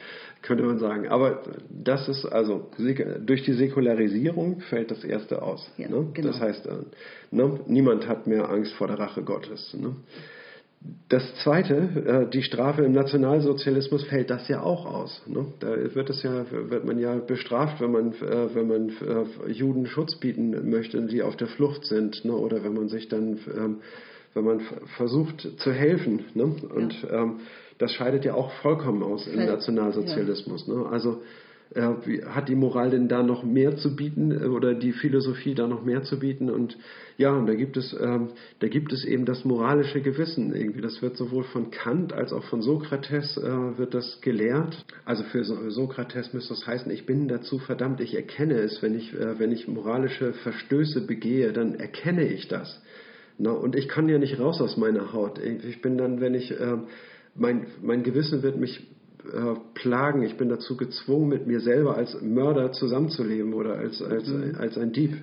[0.42, 1.08] könnte man sagen.
[1.08, 2.70] Aber das ist also,
[3.20, 5.70] durch die Säkularisierung fällt das erste aus.
[5.76, 6.08] Ja, ne?
[6.12, 6.28] genau.
[6.28, 6.70] Das heißt, äh,
[7.30, 7.60] ne?
[7.66, 9.74] niemand hat mehr Angst vor der Rache Gottes.
[9.74, 9.96] Ne?
[11.08, 15.22] Das Zweite, äh, die Strafe im Nationalsozialismus fällt das ja auch aus.
[15.26, 15.46] Ne?
[15.60, 19.86] Da wird es ja, wird man ja bestraft, wenn man, äh, wenn man äh, Juden
[19.86, 22.32] Schutz bieten möchte, die auf der Flucht sind, ne?
[22.32, 23.80] oder wenn man sich dann, ähm,
[24.34, 24.60] wenn man
[24.96, 26.26] versucht zu helfen.
[26.34, 26.54] Ne?
[26.74, 27.22] Und ja.
[27.22, 27.40] Ähm,
[27.78, 30.66] das scheidet ja auch vollkommen aus im Nationalsozialismus.
[30.68, 30.84] Ja.
[30.90, 31.22] Also
[31.76, 35.84] hat die Moral denn da noch mehr zu bieten äh, oder die Philosophie da noch
[35.84, 36.50] mehr zu bieten?
[36.50, 36.76] Und
[37.16, 38.28] ja, und da gibt es, ähm,
[38.60, 40.80] da gibt es eben das moralische Gewissen irgendwie.
[40.80, 44.84] Das wird sowohl von Kant als auch von Sokrates äh, wird das gelehrt.
[45.04, 49.12] Also für Sokrates müsste das heißen, ich bin dazu verdammt, ich erkenne es, wenn ich,
[49.14, 52.80] äh, wenn ich moralische Verstöße begehe, dann erkenne ich das.
[53.36, 55.40] Na, und ich kann ja nicht raus aus meiner Haut.
[55.40, 56.76] Ich bin dann, wenn ich, äh,
[57.34, 58.86] mein, mein Gewissen wird mich
[59.32, 60.22] äh, plagen.
[60.22, 64.56] Ich bin dazu gezwungen, mit mir selber als Mörder zusammenzuleben oder als, als, mhm.
[64.58, 65.16] als ein Dieb.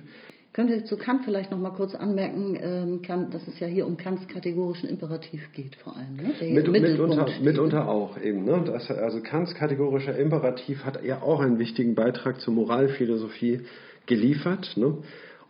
[0.52, 3.96] Könnte zu Kant vielleicht noch mal kurz anmerken, ähm, Kant, dass es ja hier um
[3.96, 6.16] Kants kategorischen Imperativ geht vor allem.
[6.16, 6.52] Ne?
[6.52, 8.44] Mit, mitunter, mitunter auch eben.
[8.44, 8.62] Ne?
[8.66, 13.62] Das, also Kants kategorischer Imperativ hat ja auch einen wichtigen Beitrag zur Moralphilosophie
[14.04, 14.76] geliefert.
[14.76, 14.98] Ne?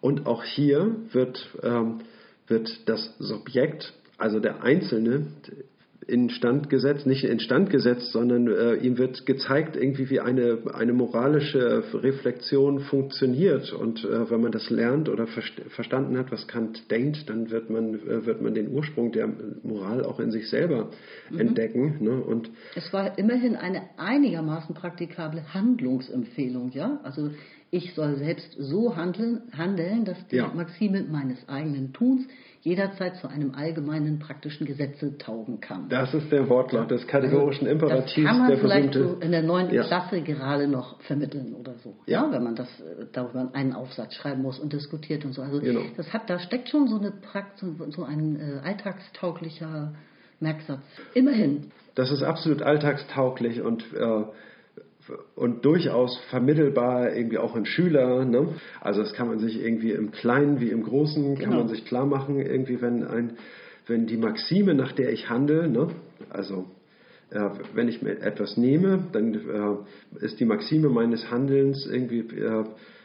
[0.00, 1.98] Und auch hier wird, ähm,
[2.46, 5.26] wird das Subjekt, also der Einzelne,
[6.06, 11.82] instand gesetzt, nicht instand gesetzt, sondern äh, ihm wird gezeigt, irgendwie wie eine, eine moralische
[11.94, 13.72] Reflexion funktioniert.
[13.72, 17.94] Und äh, wenn man das lernt oder verstanden hat, was Kant denkt, dann wird man,
[17.94, 19.28] äh, wird man den Ursprung der
[19.62, 20.90] Moral auch in sich selber
[21.30, 21.40] mhm.
[21.40, 21.96] entdecken.
[22.00, 22.20] Ne?
[22.20, 27.00] Und es war immerhin eine einigermaßen praktikable Handlungsempfehlung, ja?
[27.04, 27.30] Also
[27.70, 30.52] ich soll selbst so handeln, handeln dass die ja.
[30.54, 32.26] Maxime meines eigenen Tuns
[32.62, 35.88] jederzeit zu einem allgemeinen praktischen Gesetze taugen kann.
[35.88, 38.14] Das ist der Wortlaut des kategorischen also, Imperativs.
[38.14, 39.82] Das kann man der vielleicht so in der neunten ja.
[39.82, 41.96] Klasse gerade noch vermitteln oder so.
[42.06, 42.24] Ja.
[42.24, 45.42] ja wenn man das äh, darüber einen Aufsatz schreiben muss und diskutiert und so.
[45.42, 45.80] Also genau.
[45.96, 49.94] das hat, da steckt schon so eine Praxis, so ein äh, alltagstauglicher
[50.38, 50.82] Merksatz.
[51.14, 51.72] Immerhin.
[51.96, 54.22] Das ist absolut alltagstauglich und äh,
[55.34, 58.24] und durchaus vermittelbar irgendwie auch in Schüler.
[58.24, 58.48] Ne?
[58.80, 61.58] Also das kann man sich irgendwie im Kleinen wie im Großen, kann genau.
[61.58, 63.32] man sich klar machen, irgendwie wenn, ein,
[63.86, 65.88] wenn die Maxime, nach der ich handle, ne?
[66.30, 66.66] also
[67.30, 72.64] äh, wenn ich mir etwas nehme, dann äh, ist die Maxime meines Handelns irgendwie äh,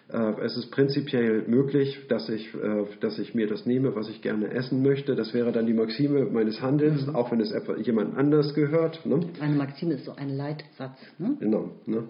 [0.09, 4.49] es ist prinzipiell möglich, dass ich, äh, dass ich mir das nehme, was ich gerne
[4.51, 5.15] essen möchte.
[5.15, 7.15] Das wäre dann die Maxime meines Handelns, mhm.
[7.15, 7.53] auch wenn es
[7.83, 9.05] jemand anders gehört.
[9.05, 9.19] Ne?
[9.41, 10.97] Eine Maxime ist so ein Leitsatz.
[11.17, 11.35] Ne?
[11.39, 11.71] Genau.
[11.85, 12.03] Ne?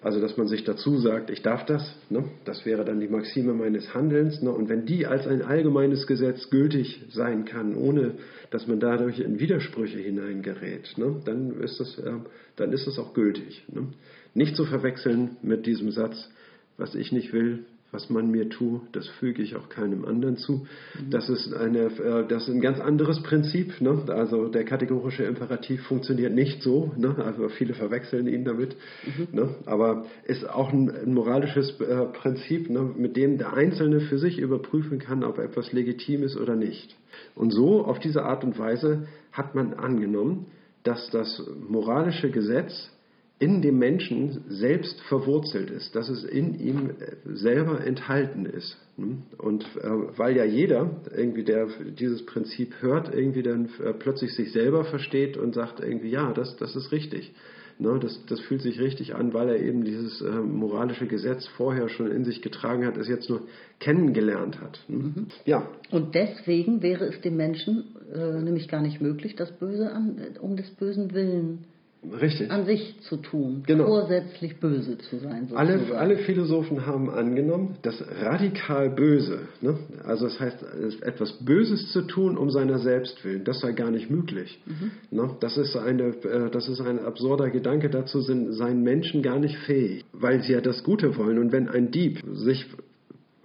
[0.00, 2.24] Also, dass man sich dazu sagt, ich darf das, ne?
[2.44, 4.42] das wäre dann die Maxime meines Handelns.
[4.42, 4.50] Ne?
[4.50, 8.16] Und wenn die als ein allgemeines Gesetz gültig sein kann, ohne
[8.50, 11.22] dass man dadurch in Widersprüche hineingerät, ne?
[11.24, 12.12] dann, ist das, äh,
[12.56, 13.64] dann ist es auch gültig.
[13.72, 13.88] Ne?
[14.34, 16.30] Nicht zu verwechseln mit diesem Satz,
[16.76, 17.64] was ich nicht will,
[17.94, 20.66] was man mir tut, das füge ich auch keinem anderen zu.
[20.98, 21.10] Mhm.
[21.10, 23.80] Das ist, eine, äh, das ist ein ganz anderes Prinzip.
[23.80, 24.02] Ne?
[24.08, 26.92] Also der kategorische Imperativ funktioniert nicht so.
[26.96, 27.14] Ne?
[27.24, 28.76] Also viele verwechseln ihn damit.
[29.06, 29.28] Mhm.
[29.30, 29.54] Ne?
[29.64, 32.82] Aber ist auch ein, ein moralisches äh, Prinzip, ne?
[32.82, 36.96] mit dem der Einzelne für sich überprüfen kann, ob etwas legitim ist oder nicht.
[37.36, 40.46] Und so, auf diese Art und Weise, hat man angenommen,
[40.82, 42.90] dass das moralische Gesetz
[43.38, 46.90] in dem Menschen selbst verwurzelt ist, dass es in ihm
[47.24, 48.78] selber enthalten ist.
[49.38, 51.66] Und äh, weil ja jeder irgendwie, der
[51.98, 56.56] dieses Prinzip hört, irgendwie dann äh, plötzlich sich selber versteht und sagt irgendwie, ja, das,
[56.56, 57.34] das ist richtig.
[57.76, 61.88] Ne, das, das fühlt sich richtig an, weil er eben dieses äh, moralische Gesetz vorher
[61.88, 63.48] schon in sich getragen hat, es jetzt nur
[63.80, 64.78] kennengelernt hat.
[64.86, 65.26] Mhm.
[65.44, 65.68] Ja.
[65.90, 70.54] Und deswegen wäre es dem Menschen äh, nämlich gar nicht möglich, das Böse an, um
[70.54, 71.64] des Bösen willen
[72.20, 72.50] Richtig.
[72.50, 73.86] an sich zu tun, genau.
[73.86, 75.48] vorsätzlich böse zu sein.
[75.54, 79.78] Alle, alle Philosophen haben angenommen, dass radikal böse, ne?
[80.04, 80.64] also das heißt,
[81.02, 84.60] etwas Böses zu tun um seiner selbst willen, das sei gar nicht möglich.
[84.66, 84.90] Mhm.
[85.10, 85.36] Ne?
[85.40, 89.56] Das, ist eine, äh, das ist ein absurder Gedanke, dazu sind seien Menschen gar nicht
[89.58, 91.38] fähig, weil sie ja das Gute wollen.
[91.38, 92.66] Und wenn ein Dieb sich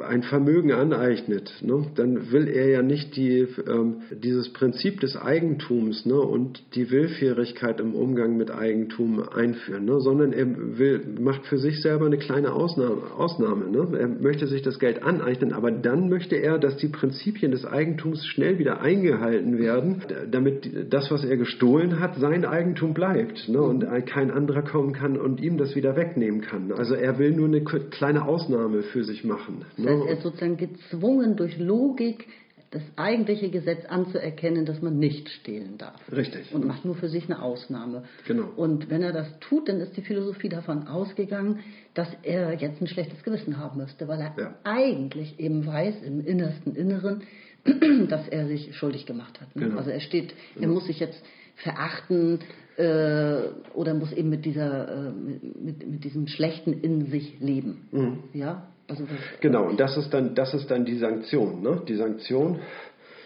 [0.02, 6.06] ein Vermögen aneignet, ne, dann will er ja nicht die, ähm, dieses Prinzip des Eigentums
[6.06, 10.48] ne, und die Willfährigkeit im Umgang mit Eigentum einführen, ne, sondern er
[10.78, 13.12] will, macht für sich selber eine kleine Ausnahme.
[13.18, 13.98] Ausnahme ne.
[13.98, 18.26] Er möchte sich das Geld aneignen, aber dann möchte er, dass die Prinzipien des Eigentums
[18.26, 23.86] schnell wieder eingehalten werden, damit das, was er gestohlen hat, sein Eigentum bleibt ne, und
[24.06, 26.72] kein anderer kommen kann und ihm das wieder wegnehmen kann.
[26.72, 29.66] Also er will nur eine kleine Ausnahme für sich machen.
[29.78, 32.28] Ne heißt, er ist sozusagen gezwungen durch Logik
[32.72, 36.00] das eigentliche Gesetz anzuerkennen, dass man nicht stehlen darf.
[36.12, 36.54] Richtig.
[36.54, 38.04] Und macht nur für sich eine Ausnahme.
[38.28, 38.48] Genau.
[38.56, 41.60] Und wenn er das tut, dann ist die Philosophie davon ausgegangen,
[41.96, 44.56] dass er jetzt ein schlechtes Gewissen haben müsste, weil er ja.
[44.64, 47.24] eigentlich eben weiß, im innersten Inneren,
[48.08, 49.56] dass er sich schuldig gemacht hat.
[49.56, 49.66] Ne?
[49.66, 49.78] Genau.
[49.78, 50.76] Also er steht, er genau.
[50.76, 51.22] muss sich jetzt
[51.56, 52.40] verachten
[52.78, 57.88] äh, oder muss eben mit dieser äh, mit, mit, diesem Schlechten in sich leben.
[57.92, 58.20] Mhm.
[58.34, 59.04] Ja, also
[59.40, 61.82] genau, und das ist dann, das ist dann die Sanktion, ne?
[61.88, 62.60] Die Sanktion,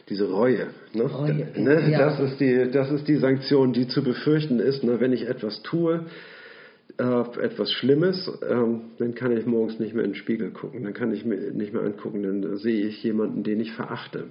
[0.09, 0.67] diese Reue.
[0.93, 1.03] Ne?
[1.03, 1.89] Reue ne?
[1.89, 1.99] Ja.
[1.99, 4.99] Das, ist die, das ist die Sanktion, die zu befürchten ist, ne?
[4.99, 6.05] wenn ich etwas tue,
[6.97, 10.93] äh, etwas Schlimmes, ähm, dann kann ich morgens nicht mehr in den Spiegel gucken, dann
[10.93, 14.25] kann ich mir nicht mehr angucken, dann sehe ich jemanden, den ich verachte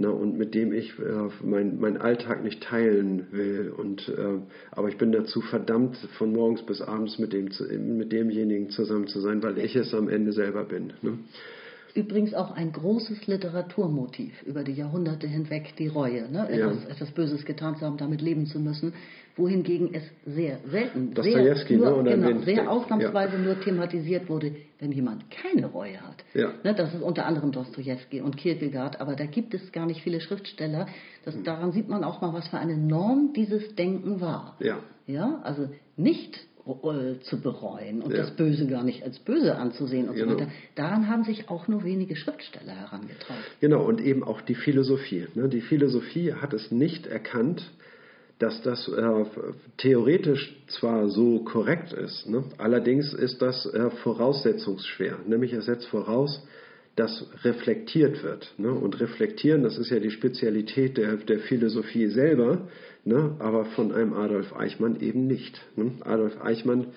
[0.00, 3.72] ne, und mit dem ich äh, meinen mein Alltag nicht teilen will.
[3.76, 4.38] Und, äh,
[4.72, 7.50] aber ich bin dazu verdammt, von morgens bis abends mit, dem,
[7.96, 10.94] mit demjenigen zusammen zu sein, weil ich es am Ende selber bin.
[11.02, 11.18] Ne?
[11.94, 16.30] Übrigens auch ein großes Literaturmotiv über die Jahrhunderte hinweg, die Reue.
[16.30, 16.48] Ne?
[16.48, 16.90] Etwas, ja.
[16.90, 18.94] etwas Böses getan zu haben, damit leben zu müssen
[19.40, 22.10] wohingegen es sehr selten, sehr, nur, ne?
[22.10, 23.42] genau, sehr ausnahmsweise ja.
[23.42, 26.22] nur thematisiert wurde, wenn jemand keine Reue hat.
[26.34, 26.52] Ja.
[26.62, 30.20] Ne, das ist unter anderem Dostoevsky und Kierkegaard, aber da gibt es gar nicht viele
[30.20, 30.86] Schriftsteller.
[31.24, 31.44] Das, hm.
[31.44, 34.56] daran sieht man auch mal, was für eine Norm dieses Denken war.
[34.60, 34.78] Ja.
[35.06, 38.18] Ja, also nicht äh, zu bereuen und ja.
[38.18, 40.32] das Böse gar nicht als böse anzusehen und genau.
[40.32, 40.50] so weiter.
[40.74, 43.38] Daran haben sich auch nur wenige Schriftsteller herangetraut.
[43.60, 45.26] Genau, und eben auch die Philosophie.
[45.34, 45.48] Ne?
[45.48, 47.70] Die Philosophie hat es nicht erkannt,
[48.40, 49.24] dass das äh,
[49.76, 52.42] theoretisch zwar so korrekt ist, ne?
[52.56, 55.18] allerdings ist das äh, voraussetzungsschwer.
[55.26, 56.42] Nämlich er setzt voraus,
[56.96, 58.52] dass reflektiert wird.
[58.56, 58.72] Ne?
[58.72, 62.68] Und reflektieren, das ist ja die Spezialität der, der Philosophie selber,
[63.04, 63.36] ne?
[63.38, 65.60] aber von einem Adolf Eichmann eben nicht.
[65.76, 65.92] Ne?
[66.00, 66.88] Adolf Eichmann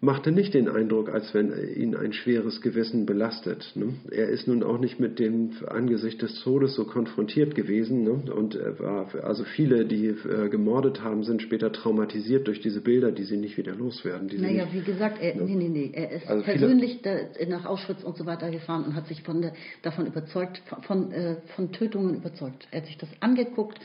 [0.00, 3.72] machte nicht den Eindruck, als wenn ihn ein schweres Gewissen belastet.
[3.74, 3.94] Ne?
[4.12, 8.04] Er ist nun auch nicht mit dem Angesicht des Todes so konfrontiert gewesen.
[8.04, 8.32] Ne?
[8.32, 13.10] Und er war, also viele, die äh, gemordet haben, sind später traumatisiert durch diese Bilder,
[13.10, 14.30] die sie nicht wieder loswerden.
[14.40, 15.42] naja, nicht, wie gesagt, er, ne?
[15.42, 17.16] nee, nee, nee, er ist also persönlich da,
[17.48, 21.12] nach Auschwitz und so weiter gefahren und hat sich von der, davon überzeugt, von, von,
[21.12, 22.68] äh, von Tötungen überzeugt.
[22.70, 23.80] Er hat sich das angeguckt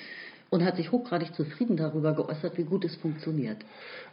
[0.54, 3.58] und hat sich hochgradig zufrieden darüber geäußert, wie gut es funktioniert.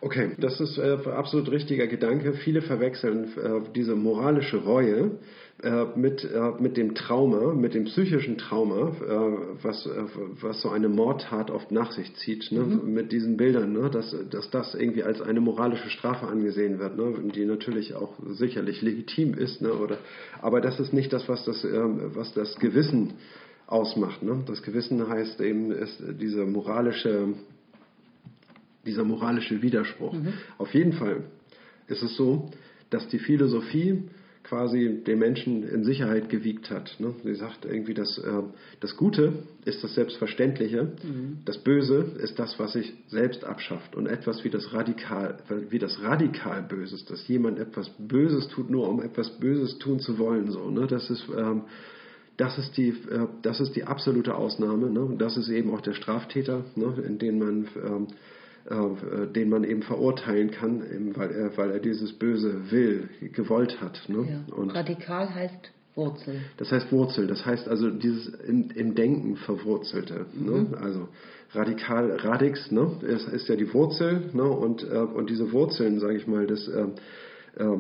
[0.01, 2.33] Okay, das ist äh, absolut richtiger Gedanke.
[2.33, 5.19] Viele verwechseln äh, diese moralische Reue
[5.63, 9.91] äh, mit, äh, mit dem Trauma, mit dem psychischen Trauma, äh, was, äh,
[10.41, 12.61] was so eine Mordtat oft nach sich zieht, ne?
[12.61, 12.95] mhm.
[12.95, 13.91] mit diesen Bildern, ne?
[13.91, 17.13] dass, dass das irgendwie als eine moralische Strafe angesehen wird, ne?
[17.35, 19.61] die natürlich auch sicherlich legitim ist.
[19.61, 19.75] Ne?
[19.75, 19.99] Oder,
[20.41, 23.19] aber das ist nicht das, was das, was das Gewissen
[23.71, 24.23] ausmacht.
[24.23, 24.43] Ne?
[24.47, 27.29] Das Gewissen heißt eben, ist diese moralische,
[28.85, 30.13] dieser moralische Widerspruch.
[30.13, 30.35] Mhm.
[30.59, 31.25] Auf jeden Fall
[31.87, 32.51] ist es so,
[32.91, 34.03] dass die Philosophie
[34.43, 36.97] quasi den Menschen in Sicherheit gewiegt hat.
[36.99, 37.15] Ne?
[37.23, 38.43] Sie sagt irgendwie, dass äh,
[38.81, 41.39] das Gute ist das Selbstverständliche, mhm.
[41.45, 46.03] das Böse ist das, was sich selbst abschafft und etwas wie das radikal, wie das
[46.03, 50.51] radikal Böses, dass jemand etwas Böses tut, nur um etwas Böses tun zu wollen.
[50.51, 50.89] So, ne?
[50.89, 51.63] Das ist ähm,
[52.41, 54.91] das ist die, äh, das ist die absolute Ausnahme.
[54.91, 55.17] Ne?
[55.19, 56.95] Das ist eben auch der Straftäter, ne?
[57.07, 58.07] in den man, ähm,
[58.65, 63.81] äh, den man eben verurteilen kann, eben weil, er, weil er dieses Böse will, gewollt
[63.81, 64.01] hat.
[64.09, 64.27] Ne?
[64.49, 64.55] Ja.
[64.55, 66.41] Und Radikal heißt Wurzel.
[66.57, 70.27] Das heißt Wurzel, das heißt also dieses im, im Denken verwurzelte.
[70.33, 70.69] Ne?
[70.69, 70.75] Mhm.
[70.81, 71.09] Also
[71.53, 72.91] radikal, radix, ne?
[73.03, 74.45] ist, ist ja die Wurzel ne?
[74.45, 76.87] und, äh, und diese Wurzeln, sage ich mal, das äh,
[77.57, 77.79] äh,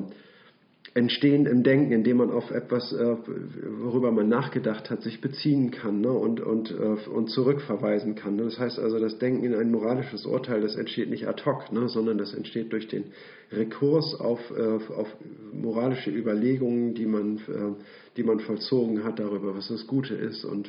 [0.94, 3.16] entstehen im Denken, indem man auf etwas, äh,
[3.80, 8.36] worüber man nachgedacht hat, sich beziehen kann ne, und, und, äh, und zurückverweisen kann.
[8.36, 8.44] Ne.
[8.44, 11.88] Das heißt also, das Denken in ein moralisches Urteil, das entsteht nicht ad hoc, ne,
[11.88, 13.04] sondern das entsteht durch den
[13.52, 15.08] Rekurs auf, äh, auf
[15.52, 17.40] moralische Überlegungen, die man,
[18.16, 20.68] die man vollzogen hat darüber, was das Gute ist und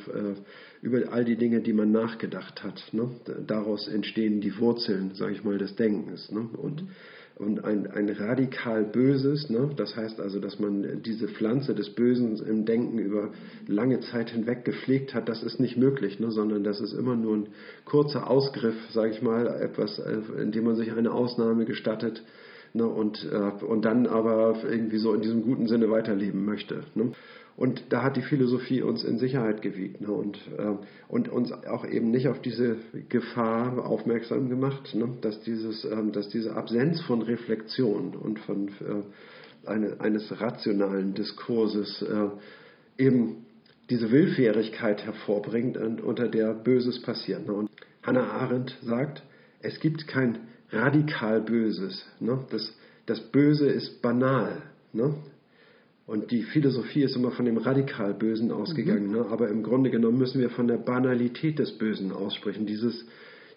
[0.82, 2.82] über all die Dinge, die man nachgedacht hat.
[2.92, 3.08] Ne.
[3.46, 6.30] Daraus entstehen die Wurzeln, sage ich mal, des Denkens.
[6.32, 6.48] Ne.
[6.58, 6.84] Und
[7.42, 9.50] und ein, ein radikal Böses.
[9.50, 9.70] Ne?
[9.76, 13.30] Das heißt also, dass man diese Pflanze des Bösen im Denken über
[13.66, 16.30] lange Zeit hinweg gepflegt hat, das ist nicht möglich, ne?
[16.30, 17.48] sondern das ist immer nur ein
[17.84, 20.00] kurzer Ausgriff, sage ich mal, etwas,
[20.40, 22.22] in dem man sich eine Ausnahme gestattet
[22.74, 22.86] ne?
[22.86, 26.84] und, äh, und dann aber irgendwie so in diesem guten Sinne weiterleben möchte.
[26.94, 27.12] Ne?
[27.56, 30.10] Und da hat die Philosophie uns in Sicherheit gewiegt ne?
[30.10, 30.74] und, äh,
[31.08, 32.76] und uns auch eben nicht auf diese
[33.08, 35.08] Gefahr aufmerksam gemacht, ne?
[35.20, 42.02] dass, dieses, äh, dass diese Absenz von Reflexion und von äh, eine, eines rationalen Diskurses
[42.02, 43.46] äh, eben
[43.90, 47.46] diese Willfährigkeit hervorbringt, unter der Böses passiert.
[47.46, 47.52] Ne?
[47.52, 47.70] Und
[48.02, 49.22] Hannah Arendt sagt,
[49.60, 50.38] es gibt kein
[50.70, 52.06] radikal Böses.
[52.18, 52.44] Ne?
[52.50, 52.74] Das,
[53.06, 54.62] das Böse ist banal.
[54.92, 55.14] Ne?
[56.06, 59.08] Und die Philosophie ist immer von dem radikal Bösen ausgegangen.
[59.08, 59.12] Mhm.
[59.12, 59.26] Ne?
[59.30, 62.66] Aber im Grunde genommen müssen wir von der Banalität des Bösen aussprechen.
[62.66, 63.06] Dieses,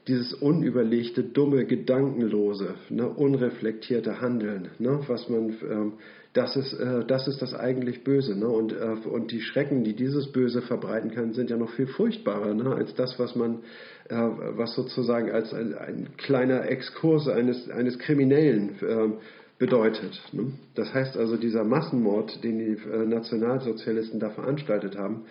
[0.07, 3.09] dieses unüberlegte, dumme, gedankenlose, ne?
[3.09, 4.99] unreflektierte Handeln, ne?
[5.07, 5.93] was man, ähm,
[6.33, 8.37] das, ist, äh, das ist das eigentlich Böse.
[8.37, 8.47] Ne?
[8.47, 12.53] Und, äh, und die Schrecken, die dieses Böse verbreiten kann, sind ja noch viel furchtbarer
[12.53, 12.75] ne?
[12.75, 13.63] als das, was man,
[14.09, 19.09] äh, was sozusagen als ein, ein kleiner Exkurs eines, eines Kriminellen äh,
[19.57, 20.21] bedeutet.
[20.33, 20.53] Ne?
[20.75, 25.25] Das heißt also, dieser Massenmord, den die äh, Nationalsozialisten da veranstaltet haben,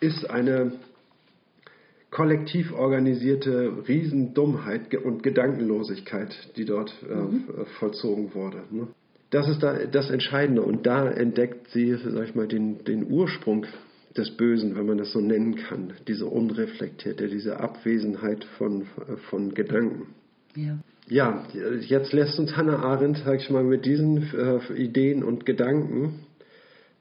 [0.00, 0.72] ist eine
[2.10, 7.44] kollektiv organisierte Riesendummheit und Gedankenlosigkeit, die dort äh, mhm.
[7.78, 8.62] vollzogen wurde.
[8.70, 8.88] Ne?
[9.30, 13.66] Das ist da das Entscheidende und da entdeckt sie, sag ich mal, den, den Ursprung
[14.16, 18.86] des Bösen, wenn man das so nennen kann, diese unreflektierte, diese Abwesenheit von,
[19.28, 20.14] von Gedanken.
[20.54, 20.78] Ja
[21.08, 21.44] ja,
[21.80, 26.26] jetzt lässt uns Hannah Arendt, sag ich mal, mit diesen äh, Ideen und Gedanken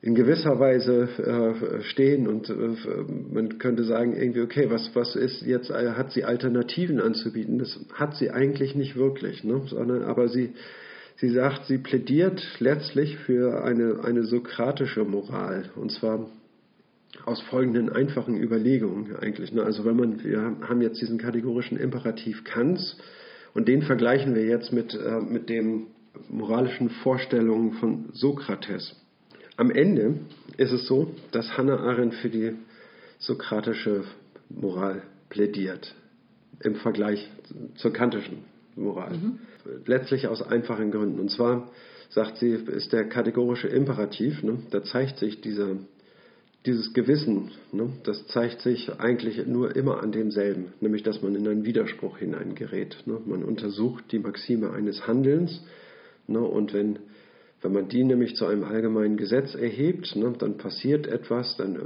[0.06, 2.54] in gewisser Weise äh, stehen und äh,
[3.34, 7.58] man könnte sagen irgendwie okay was was ist jetzt äh, hat sie Alternativen anzubieten?
[7.58, 9.64] Das hat sie eigentlich nicht wirklich ne?
[9.66, 10.54] Sondern aber sie
[11.16, 15.72] sie sagt sie plädiert letztlich für eine eine sokratische Moral.
[15.76, 16.30] Und zwar
[17.26, 19.64] aus folgenden einfachen Überlegungen eigentlich ne?
[19.64, 22.96] also wenn man wir haben jetzt diesen kategorischen Imperativ Kants
[23.56, 25.88] und den vergleichen wir jetzt mit, äh, mit den
[26.30, 28.96] moralischen Vorstellungen von Sokrates.
[29.58, 30.20] Am Ende
[30.58, 32.52] ist es so, dass Hannah Arendt für die
[33.18, 34.04] sokratische
[34.50, 35.96] Moral plädiert,
[36.62, 37.32] im Vergleich
[37.76, 38.44] zur kantischen
[38.76, 39.18] Moral.
[39.18, 39.40] Mhm.
[39.86, 41.20] Letztlich aus einfachen Gründen.
[41.20, 41.70] Und zwar
[42.10, 45.78] sagt sie, ist der kategorische Imperativ, ne, da zeigt sich dieser
[46.66, 51.48] dieses Gewissen, ne, das zeigt sich eigentlich nur immer an demselben, nämlich dass man in
[51.48, 52.98] einen Widerspruch hineingerät.
[53.06, 53.20] Ne.
[53.26, 55.64] Man untersucht die Maxime eines Handelns
[56.28, 57.00] ne, und wenn,
[57.62, 61.78] wenn man die nämlich zu einem allgemeinen Gesetz erhebt, ne, dann passiert etwas, dann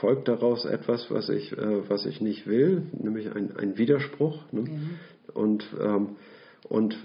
[0.00, 4.40] folgt daraus etwas, was ich, äh, was ich nicht will, nämlich ein, ein Widerspruch.
[4.52, 4.98] Mhm.
[5.34, 6.16] Und, ähm,
[6.68, 6.96] und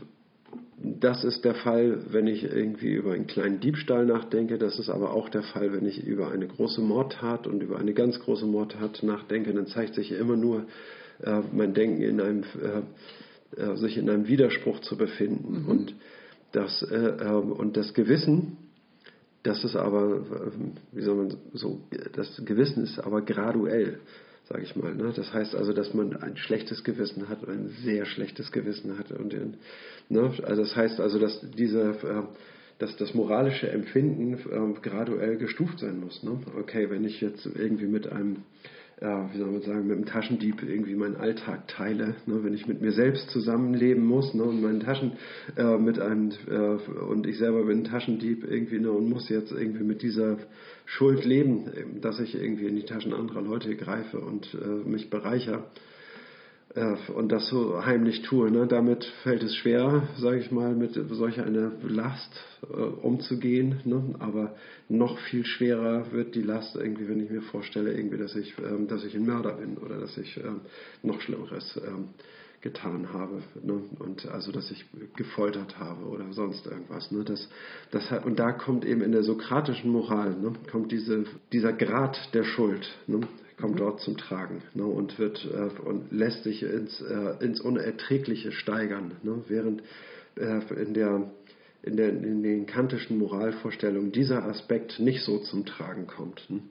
[0.83, 4.57] das ist der Fall, wenn ich irgendwie über einen kleinen Diebstahl nachdenke.
[4.57, 7.93] Das ist aber auch der Fall, wenn ich über eine große Mordtat und über eine
[7.93, 9.53] ganz große Mordtat nachdenke.
[9.53, 10.65] Dann zeigt sich immer nur
[11.21, 15.63] äh, mein Denken in einem, äh, äh sich in einem Widerspruch zu befinden.
[15.63, 15.69] Mhm.
[15.69, 15.95] Und,
[16.51, 18.57] das, äh, ähm, und das Gewissen,
[19.43, 20.21] das ist aber,
[20.91, 21.81] wie soll man so,
[22.13, 23.99] das Gewissen ist aber graduell
[24.49, 24.93] sage ich mal.
[24.93, 25.13] Ne?
[25.15, 29.11] Das heißt also, dass man ein schlechtes Gewissen hat ein sehr schlechtes Gewissen hat.
[29.11, 29.33] Und,
[30.09, 30.33] ne?
[30.43, 32.23] also das heißt also, dass diese, äh,
[32.79, 36.23] dass das moralische Empfinden äh, graduell gestuft sein muss.
[36.23, 36.39] Ne?
[36.59, 38.43] Okay, wenn ich jetzt irgendwie mit einem
[39.01, 42.15] ja, wie soll man sagen, mit einem Taschendieb irgendwie meinen Alltag teile.
[42.25, 45.13] Ne, wenn ich mit mir selbst zusammenleben muss ne, und meinen Taschen
[45.57, 49.51] äh, mit einem äh, und ich selber bin ein Taschendieb irgendwie ne, und muss jetzt
[49.51, 50.37] irgendwie mit dieser
[50.85, 55.63] Schuld leben, dass ich irgendwie in die Taschen anderer Leute greife und äh, mich bereichere
[56.75, 58.51] äh, und das so heimlich tue.
[58.51, 58.67] Ne?
[58.67, 62.31] Damit fällt es schwer, sage ich mal, mit solch einer Last
[62.63, 63.81] äh, umzugehen.
[63.85, 64.15] Ne?
[64.19, 64.55] Aber
[64.89, 68.87] noch viel schwerer wird die Last irgendwie, wenn ich mir vorstelle, irgendwie, dass ich, ähm,
[68.87, 70.61] dass ich ein Mörder bin oder dass ich ähm,
[71.01, 72.09] noch Schlimmeres ähm,
[72.63, 73.43] getan habe.
[73.61, 73.81] Ne?
[73.99, 74.85] Und also, dass ich
[75.15, 77.11] gefoltert habe oder sonst irgendwas.
[77.11, 77.23] Ne?
[77.23, 77.47] Das,
[77.91, 80.53] das, und da kommt eben in der sokratischen Moral, ne?
[80.71, 82.89] kommt diese, dieser Grad der Schuld.
[83.05, 83.19] Ne?
[83.61, 88.51] kommt dort zum Tragen ne, und, wird, äh, und lässt sich ins, äh, ins Unerträgliche
[88.51, 89.13] steigern.
[89.21, 89.83] Ne, während
[90.35, 91.31] äh, in, der,
[91.83, 96.43] in, der, in den kantischen Moralvorstellungen dieser Aspekt nicht so zum Tragen kommt.
[96.49, 96.61] Ne.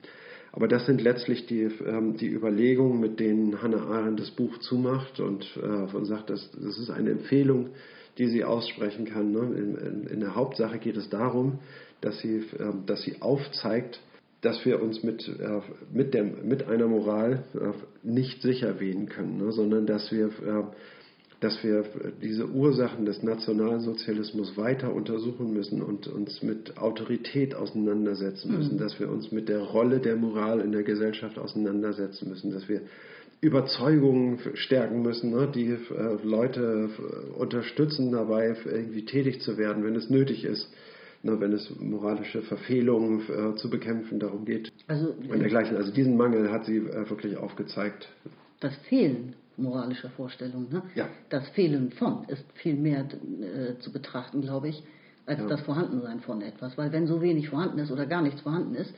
[0.53, 5.19] Aber das sind letztlich die, ähm, die Überlegungen, mit denen Hannah Arendt das Buch zumacht
[5.19, 7.71] und, äh, und sagt, dass, das ist eine Empfehlung,
[8.19, 9.31] die sie aussprechen kann.
[9.31, 9.39] Ne.
[9.39, 11.57] In, in, in, der Hauptsache geht es darum,
[12.01, 13.99] dass sie, ähm, dass sie aufzeigt,
[14.41, 17.71] dass wir uns mit, äh, mit, der, mit einer Moral äh,
[18.07, 20.63] nicht sicher wähnen können, ne, sondern dass wir, äh,
[21.43, 21.83] dass wir
[22.21, 28.79] diese Ursachen des Nationalsozialismus weiter untersuchen müssen und uns mit Autorität auseinandersetzen müssen, mhm.
[28.79, 32.81] dass wir uns mit der Rolle der Moral in der Gesellschaft auseinandersetzen müssen, dass wir
[33.41, 36.89] Überzeugungen stärken müssen, ne, die äh, Leute
[37.37, 40.69] unterstützen dabei, irgendwie tätig zu werden, wenn es nötig ist
[41.23, 44.71] ne, wenn es moralische Verfehlungen äh, zu bekämpfen darum geht.
[44.87, 45.75] Also, und dergleichen.
[45.75, 48.07] Also diesen Mangel hat sie äh, wirklich aufgezeigt.
[48.61, 50.81] Das Fehlen moralischer Vorstellungen, ne?
[50.95, 51.07] ja.
[51.29, 54.83] das Fehlen von ist viel mehr äh, zu betrachten, glaube ich,
[55.25, 55.47] als ja.
[55.47, 56.77] das Vorhandensein von etwas.
[56.77, 58.93] Weil wenn so wenig vorhanden ist oder gar nichts vorhanden ist,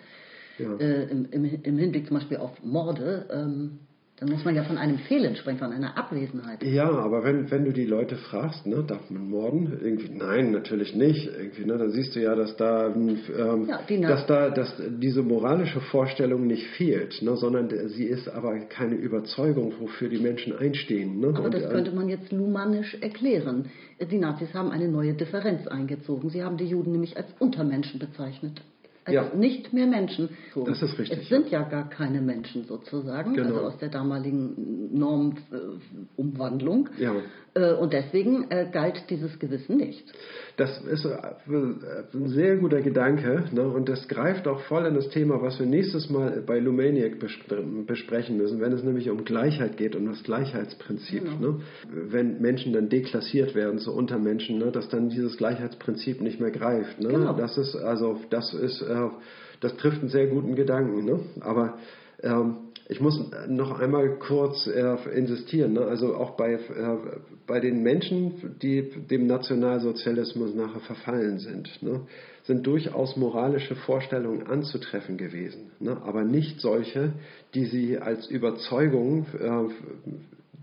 [0.57, 0.73] ja.
[0.77, 3.79] Äh, im, im, im, Hinblick zum Beispiel auf Morde, ähm,
[4.17, 6.63] dann muss man ja von einem Fehlen sprechen, von einer Abwesenheit.
[6.63, 9.77] Ja, aber wenn, wenn du die Leute fragst, ne, darf man morden?
[9.83, 11.27] Irgendwie, nein, natürlich nicht.
[11.27, 15.81] Irgendwie, ne, dann siehst du ja, dass da, ähm, ja, dass da dass diese moralische
[15.81, 21.19] Vorstellung nicht fehlt, ne, sondern sie ist aber keine Überzeugung, wofür die Menschen einstehen.
[21.19, 21.27] Ne?
[21.35, 23.69] Aber Und, das äh, könnte man jetzt luhmannisch erklären.
[23.99, 26.29] Die Nazis haben eine neue Differenz eingezogen.
[26.29, 28.61] Sie haben die Juden nämlich als Untermenschen bezeichnet
[29.05, 29.31] als ja.
[29.35, 30.29] nicht mehr Menschen.
[30.53, 30.65] So.
[30.65, 31.19] Das ist richtig.
[31.19, 33.49] Es sind ja gar keine Menschen sozusagen, genau.
[33.49, 36.89] also aus der damaligen Normumwandlung.
[36.97, 37.13] Ja.
[37.53, 40.11] Äh, und deswegen äh, galt dieses Gewissen nicht.
[40.57, 43.67] Das ist äh, ein sehr guter Gedanke ne?
[43.67, 47.19] und das greift auch voll in das Thema, was wir nächstes Mal bei Lumaniac
[47.85, 51.23] besprechen müssen, wenn es nämlich um Gleichheit geht und das Gleichheitsprinzip.
[51.23, 51.53] Genau.
[51.53, 51.61] Ne?
[51.89, 54.71] Wenn Menschen dann deklassiert werden zu Untermenschen, ne?
[54.71, 57.01] dass dann dieses Gleichheitsprinzip nicht mehr greift.
[57.01, 57.09] Ne?
[57.09, 57.33] Genau.
[57.33, 59.09] Das ist also das ist äh,
[59.59, 61.03] das trifft einen sehr guten Gedanken.
[61.03, 61.19] Ne?
[61.41, 61.77] Aber
[62.21, 65.81] ähm, ich muss noch einmal kurz äh, insistieren, ne?
[65.81, 66.59] also auch bei, äh,
[67.47, 72.01] bei den Menschen, die dem Nationalsozialismus nachher verfallen sind, ne?
[72.43, 75.97] sind durchaus moralische Vorstellungen anzutreffen gewesen, ne?
[76.05, 77.13] aber nicht solche,
[77.55, 79.49] die sie als Überzeugung äh,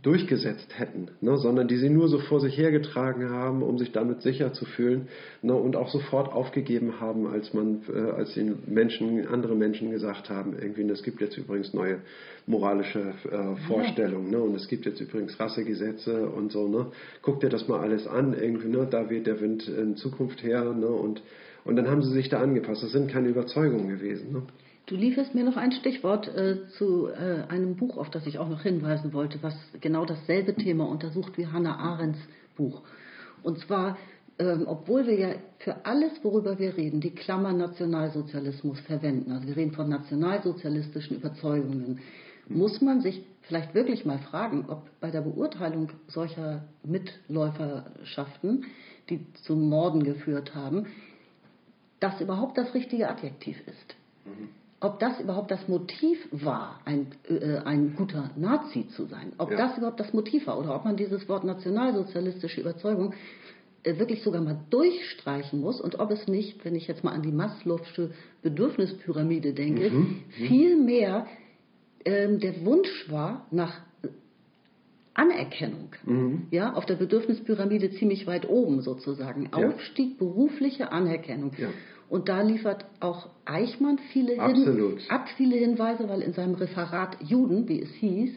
[0.02, 4.20] durchgesetzt hätten, ne, sondern die sie nur so vor sich hergetragen haben, um sich damit
[4.22, 5.08] sicher zu fühlen
[5.42, 10.28] ne, und auch sofort aufgegeben haben, als man, äh, als den Menschen, andere Menschen gesagt
[10.28, 12.00] haben, irgendwie, es gibt jetzt übrigens neue
[12.46, 16.86] moralische äh, Vorstellungen, ne, und es gibt jetzt übrigens Rassegesetze und so, ne,
[17.22, 20.64] guck dir das mal alles an, irgendwie, ne, da weht der Wind in Zukunft her,
[20.64, 21.22] ne, und,
[21.64, 22.82] und dann haben sie sich da angepasst.
[22.82, 24.32] Das sind keine Überzeugungen gewesen.
[24.32, 24.42] Ne.
[24.86, 28.48] Du lieferst mir noch ein Stichwort äh, zu äh, einem Buch, auf das ich auch
[28.48, 32.18] noch hinweisen wollte, was genau dasselbe Thema untersucht wie Hannah Arendts
[32.56, 32.82] Buch.
[33.44, 33.96] Und zwar,
[34.40, 35.28] ähm, obwohl wir ja
[35.58, 42.00] für alles, worüber wir reden, die Klammer Nationalsozialismus verwenden, also wir reden von nationalsozialistischen Überzeugungen,
[42.48, 48.64] muss man sich vielleicht wirklich mal fragen, ob bei der Beurteilung solcher Mitläuferschaften,
[49.08, 50.86] die zu Morden geführt haben,
[52.00, 53.96] das überhaupt das richtige Adjektiv ist.
[54.24, 59.50] Mhm ob das überhaupt das Motiv war, ein, äh, ein guter Nazi zu sein, ob
[59.50, 59.56] ja.
[59.56, 63.14] das überhaupt das Motiv war oder ob man dieses Wort nationalsozialistische Überzeugung
[63.84, 67.22] äh, wirklich sogar mal durchstreichen muss und ob es nicht, wenn ich jetzt mal an
[67.22, 68.10] die Maslow'sche
[75.14, 75.90] Anerkennung.
[76.04, 76.46] Mhm.
[76.50, 79.50] Ja, auf der Bedürfnispyramide ziemlich weit oben sozusagen.
[79.52, 79.68] Ja.
[79.68, 81.52] Aufstieg berufliche Anerkennung.
[81.58, 81.68] Ja.
[82.12, 87.66] Und da liefert auch Eichmann viele, Hin ab viele Hinweise, weil in seinem Referat Juden,
[87.70, 88.34] wie es hieß,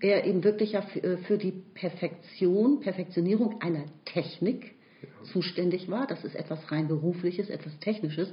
[0.00, 4.72] er eben wirklich ja für äh, die Perfektion, Perfektionierung einer Technik
[5.02, 5.08] ja.
[5.30, 6.06] zuständig war.
[6.06, 8.32] Das ist etwas rein berufliches, etwas technisches.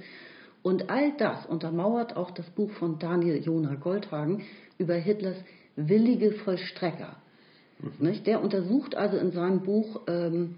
[0.64, 4.44] Und all das untermauert auch das Buch von Daniel Jona Goldhagen
[4.78, 5.36] über Hitlers
[5.76, 7.18] willige Vollstrecker.
[8.00, 8.24] Mhm.
[8.24, 10.56] Der untersucht also in seinem Buch ähm,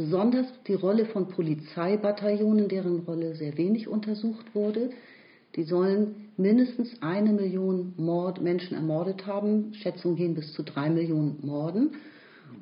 [0.00, 4.92] besonders die Rolle von Polizeibataillonen, deren Rolle sehr wenig untersucht wurde.
[5.56, 9.74] Die sollen mindestens eine Million Mord, Menschen ermordet haben.
[9.74, 11.90] Schätzungen gehen bis zu drei Millionen Morden.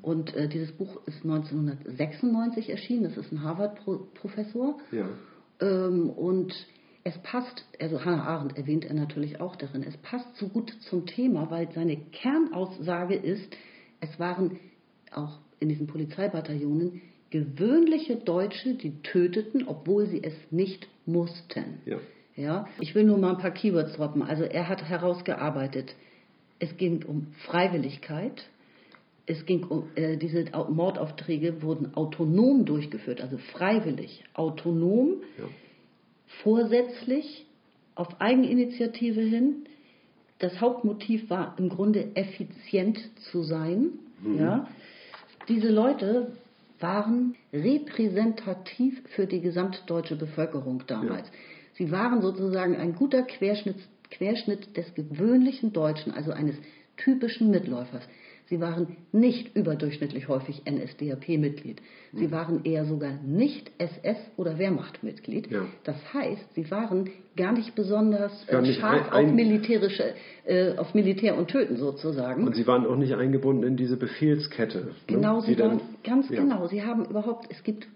[0.03, 3.05] Und äh, dieses Buch ist 1996 erschienen.
[3.05, 4.79] Das ist ein Harvard-Professor.
[4.91, 5.09] Ja.
[5.61, 6.53] Ähm, und
[7.05, 11.07] es passt, also Hannah Arendt erwähnt er natürlich auch darin, es passt so gut zum
[11.07, 13.57] Thema, weil seine Kernaussage ist,
[14.01, 14.59] es waren
[15.13, 17.01] auch in diesen Polizeibataillonen
[17.31, 21.81] gewöhnliche Deutsche, die töteten, obwohl sie es nicht mussten.
[21.85, 21.99] Ja.
[22.37, 24.23] Ja, ich will nur mal ein paar Keywords droppen.
[24.23, 25.97] Also er hat herausgearbeitet,
[26.61, 28.49] es ging um Freiwilligkeit,
[29.27, 35.45] es ging um, äh, diese Mordaufträge wurden autonom durchgeführt, also freiwillig, autonom, ja.
[36.43, 37.45] vorsätzlich,
[37.97, 39.65] auf Eigeninitiative hin.
[40.39, 42.99] Das Hauptmotiv war im Grunde effizient
[43.33, 43.99] zu sein.
[44.23, 44.39] Mhm.
[44.39, 44.69] Ja.
[45.49, 46.33] Diese Leute
[46.81, 51.29] waren repräsentativ für die gesamtdeutsche Bevölkerung damals.
[51.29, 51.35] Ja.
[51.75, 53.77] Sie waren sozusagen ein guter Querschnitt,
[54.11, 56.57] Querschnitt des gewöhnlichen Deutschen, also eines
[56.97, 58.03] typischen Mitläufers.
[58.49, 61.83] Sie waren nicht überdurchschnittlich häufig NSDAP-Mitglied.
[62.15, 65.51] Sie waren eher sogar nicht SS- oder Wehrmacht-Mitglied.
[65.51, 65.67] Ja.
[65.85, 70.15] Das heißt, sie waren gar nicht besonders äh, nicht scharf ein, auf, militärische,
[70.47, 72.47] äh, auf Militär und Töten sozusagen.
[72.47, 74.79] Und sie waren auch nicht eingebunden in diese Befehlskette.
[74.79, 74.91] Ne?
[75.07, 75.43] Genau, ne?
[75.43, 76.41] sie waren, ganz ja.
[76.41, 76.67] genau.
[76.69, 77.87] Sie haben überhaupt, es gibt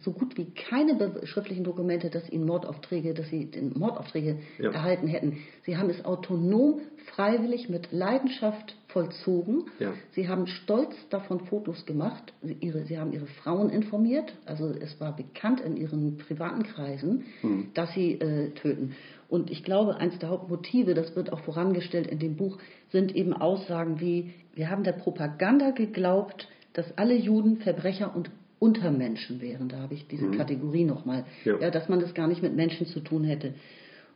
[0.00, 4.70] so gut wie keine schriftlichen Dokumente, dass ihnen Mordaufträge, dass sie den Mordaufträge ja.
[4.70, 5.36] erhalten hätten.
[5.64, 6.80] Sie haben es autonom,
[7.14, 9.64] freiwillig, mit Leidenschaft vollzogen.
[9.78, 9.92] Ja.
[10.12, 12.32] Sie haben stolz davon Fotos gemacht.
[12.42, 14.32] Sie, ihre, sie haben ihre Frauen informiert.
[14.46, 17.68] Also es war bekannt in ihren privaten Kreisen, hm.
[17.74, 18.94] dass sie äh, töten.
[19.28, 22.58] Und ich glaube, eines der Hauptmotive, das wird auch vorangestellt in dem Buch,
[22.90, 29.40] sind eben Aussagen wie, wir haben der Propaganda geglaubt, dass alle Juden Verbrecher und Untermenschen
[29.40, 29.68] wären.
[29.68, 30.36] Da habe ich diese mhm.
[30.36, 31.58] Kategorie nochmal, ja.
[31.60, 33.54] ja, dass man das gar nicht mit Menschen zu tun hätte.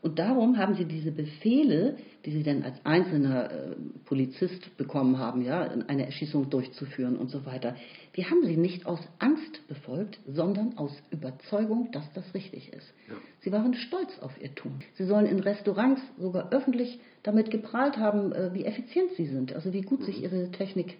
[0.03, 5.43] Und darum haben sie diese Befehle, die sie dann als einzelner äh, Polizist bekommen haben,
[5.43, 7.77] ja, eine Erschießung durchzuführen und so weiter,
[8.17, 12.93] die haben sie nicht aus Angst befolgt, sondern aus Überzeugung, dass das richtig ist.
[13.09, 13.15] Ja.
[13.43, 14.81] Sie waren stolz auf ihr Tun.
[14.95, 19.73] Sie sollen in Restaurants sogar öffentlich damit geprahlt haben, äh, wie effizient sie sind, also
[19.73, 20.05] wie gut mhm.
[20.07, 20.99] sich ihre Technik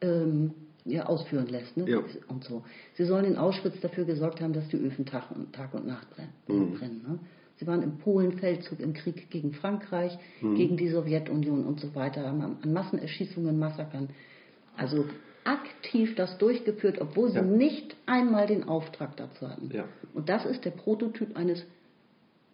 [0.00, 0.52] ähm,
[0.84, 1.76] ja, ausführen lässt.
[1.76, 1.90] Ne?
[1.90, 1.98] Ja.
[2.28, 2.62] Und so.
[2.94, 6.08] Sie sollen in Auschwitz dafür gesorgt haben, dass die Öfen Tag und, Tag und Nacht
[6.10, 6.32] brennen.
[6.46, 6.74] Mhm.
[6.74, 7.18] brennen ne?
[7.58, 10.56] Sie waren im Polenfeldzug im Krieg gegen Frankreich, mhm.
[10.56, 14.10] gegen die Sowjetunion und so weiter, haben an Massenerschießungen, Massakern,
[14.76, 15.06] also
[15.44, 17.42] aktiv das durchgeführt, obwohl sie ja.
[17.42, 19.70] nicht einmal den Auftrag dazu hatten.
[19.72, 19.84] Ja.
[20.12, 21.64] Und das ist der Prototyp eines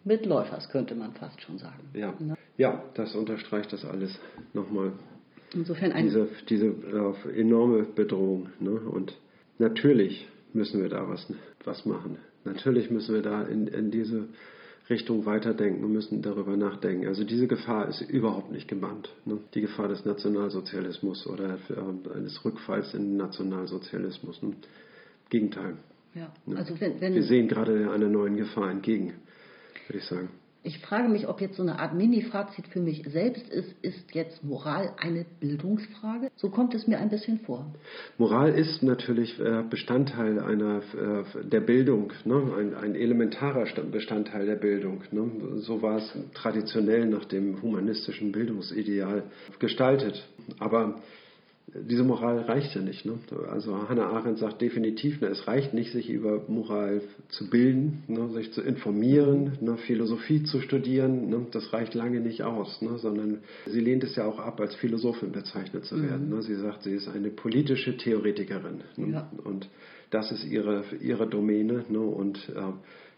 [0.05, 1.89] Mitläufers, könnte man fast schon sagen.
[1.95, 2.37] Ja, ne?
[2.57, 4.19] ja das unterstreicht das alles
[4.53, 4.93] nochmal.
[5.55, 8.51] Insofern eine diese, diese äh, enorme Bedrohung.
[8.61, 8.73] Ne?
[8.73, 9.19] Und
[9.59, 11.27] natürlich müssen wir da was,
[11.65, 12.19] was machen.
[12.45, 14.29] Natürlich müssen wir da in, in diese
[14.93, 17.09] Richtung weiterdenken und müssen darüber nachdenken.
[17.09, 19.11] Also diese Gefahr ist überhaupt nicht gebannt.
[19.25, 19.39] Ne?
[19.55, 24.43] Die Gefahr des Nationalsozialismus oder äh, eines Rückfalls in den Nationalsozialismus.
[24.43, 24.53] Ne?
[25.31, 25.77] Gegenteil.
[26.15, 26.31] Ja.
[26.47, 26.57] Ne?
[26.57, 29.15] Also wenn, wenn Wir sehen gerade einer neuen Gefahr entgegen,
[29.89, 30.29] würde ich sagen.
[30.65, 34.45] Ich frage mich, ob jetzt so eine Art Mini-Fazit für mich selbst ist, ist jetzt
[34.45, 36.31] Moral eine Bildungsfrage?
[36.37, 37.67] So kommt es mir ein bisschen vor.
[38.17, 42.53] Moral ist natürlich äh, Bestandteil einer, äh, der Bildung, ne?
[42.57, 45.03] ein, ein, elementarer Bestandteil der Bildung.
[45.11, 45.31] Ne?
[45.57, 49.25] So war es traditionell nach dem humanistischen Bildungsideal
[49.59, 50.25] gestaltet.
[50.61, 51.01] Aber
[51.75, 53.07] diese Moral reicht ja nicht.
[53.07, 53.19] Ne?
[53.51, 58.29] Also Hannah Arendt sagt definitiv, ne, es reicht nicht, sich über Moral zu bilden, ne,
[58.31, 61.31] sich zu informieren, ne, Philosophie zu studieren.
[61.31, 64.75] Ne, das reicht lange nicht aus, ne, sondern sie lehnt es ja auch ab, als
[64.75, 66.29] Philosophin bezeichnet zu werden.
[66.29, 66.37] Mhm.
[66.37, 66.43] Ne?
[66.43, 68.83] Sie sagt, sie ist eine politische Theoretikerin.
[68.97, 69.13] Ne?
[69.13, 69.31] Ja.
[69.43, 69.69] Und
[70.11, 71.87] das ist ihre, ihre Domäne.
[71.89, 72.01] Ne?
[72.01, 72.61] Und äh,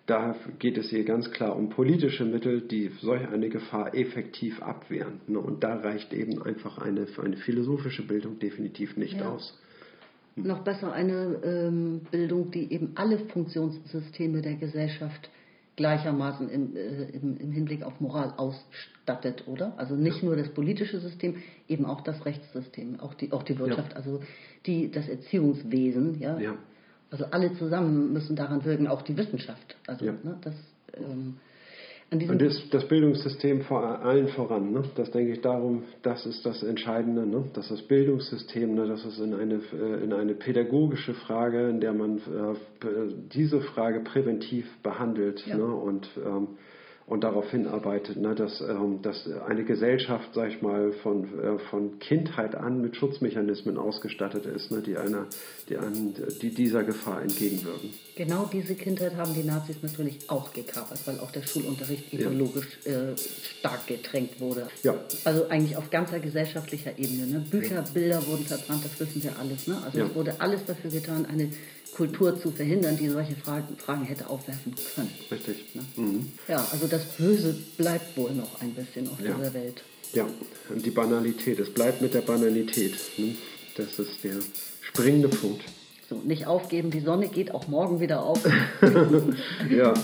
[0.07, 5.21] da geht es hier ganz klar um politische Mittel, die solch eine Gefahr effektiv abwehren.
[5.27, 5.39] Ne?
[5.39, 9.31] Und da reicht eben einfach eine, eine philosophische Bildung definitiv nicht ja.
[9.31, 9.59] aus.
[10.35, 10.47] Hm.
[10.47, 15.31] Noch besser eine ähm, Bildung, die eben alle Funktionssysteme der Gesellschaft
[15.77, 19.73] gleichermaßen im, äh, im, im, Hinblick auf Moral ausstattet, oder?
[19.77, 21.37] Also nicht nur das politische System,
[21.67, 23.97] eben auch das Rechtssystem, auch die, auch die Wirtschaft, ja.
[23.97, 24.21] also
[24.67, 26.39] die, das Erziehungswesen, ja?
[26.39, 26.55] ja.
[27.15, 29.77] Also alle zusammen müssen daran wirken, auch die Wissenschaft.
[29.87, 30.15] Also ja.
[30.25, 30.55] ne, das
[30.95, 31.37] ähm,
[32.11, 34.83] und das, das, Bildungssystem vor allen voran, ne?
[34.97, 37.45] das denke ich darum, das ist das Entscheidende, ne?
[37.55, 38.87] dass das Bildungssystem, ne?
[38.87, 44.01] das ist in eine, äh, in eine pädagogische Frage, in der man äh, diese Frage
[44.01, 45.57] präventiv behandelt ja.
[45.57, 45.67] ne?
[45.67, 46.49] und ähm,
[47.07, 51.99] und darauf hinarbeitet, ne, dass, ähm, dass eine Gesellschaft, sag ich mal, von, äh, von
[51.99, 55.27] Kindheit an mit Schutzmechanismen ausgestattet ist, ne, die, einer,
[55.69, 57.91] die, an, die dieser Gefahr entgegenwirken.
[58.17, 63.11] Genau diese Kindheit haben die Nazis natürlich auch gekapert, weil auch der Schulunterricht ideologisch ja.
[63.11, 64.69] äh, stark getränkt wurde.
[64.83, 64.95] Ja.
[65.25, 67.27] Also eigentlich auf ganzer gesellschaftlicher Ebene.
[67.27, 67.45] Ne?
[67.51, 67.85] Bücher, ja.
[67.93, 69.67] Bilder wurden verbrannt, das wissen wir alles.
[69.67, 69.77] Ne?
[69.85, 71.51] Also es wurde alles dafür getan, eine
[71.95, 75.11] Kultur zu verhindern, die solche Fragen, Fragen hätte aufwerfen können.
[75.31, 75.75] Richtig.
[75.75, 75.83] Ne?
[75.97, 76.33] Mhm.
[76.49, 79.35] Ja, also das Böse bleibt wohl noch ein bisschen auf ja.
[79.35, 79.83] dieser Welt.
[80.13, 80.27] Ja,
[80.71, 82.95] und die Banalität, es bleibt mit der Banalität.
[83.17, 83.37] Ne?
[83.77, 84.37] Das ist der
[84.81, 85.63] springende Punkt.
[86.09, 88.41] So, nicht aufgeben, die Sonne geht auch morgen wieder auf.
[89.71, 89.95] ja,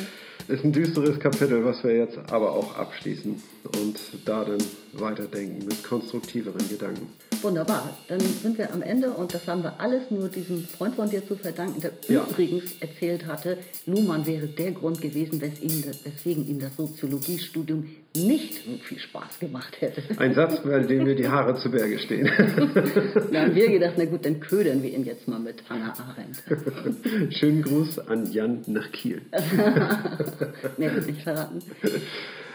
[0.48, 5.84] ist ein düsteres Kapitel, was wir jetzt aber auch abschließen und da dann weiterdenken mit
[5.84, 7.08] konstruktiveren Gedanken.
[7.42, 11.08] Wunderbar, dann sind wir am Ende und das haben wir alles nur diesem Freund von
[11.08, 12.26] dir zu verdanken, der ja.
[12.28, 13.56] übrigens erzählt hatte,
[13.86, 20.02] Luhmann wäre der Grund gewesen, weswegen ihm das Soziologiestudium nicht so viel Spaß gemacht hätte.
[20.18, 22.26] Ein Satz, bei dem mir die Haare zu Berge stehen.
[23.32, 27.32] da haben wir gedacht, na gut, dann ködern wir ihn jetzt mal mit Hannah Arendt.
[27.34, 29.22] Schönen Gruß an Jan nach Kiel.
[30.76, 31.60] Mehr wird nicht verraten.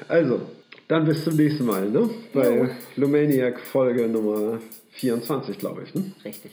[0.07, 0.41] Also,
[0.88, 2.09] dann bis zum nächsten Mal, ne?
[2.33, 2.69] Bei jo.
[2.95, 4.59] Lumaniac Folge Nummer
[4.91, 5.93] 24, glaube ich.
[5.95, 6.11] Ne?
[6.23, 6.51] Richtig.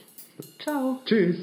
[0.59, 1.01] Ciao.
[1.05, 1.37] Tschüss.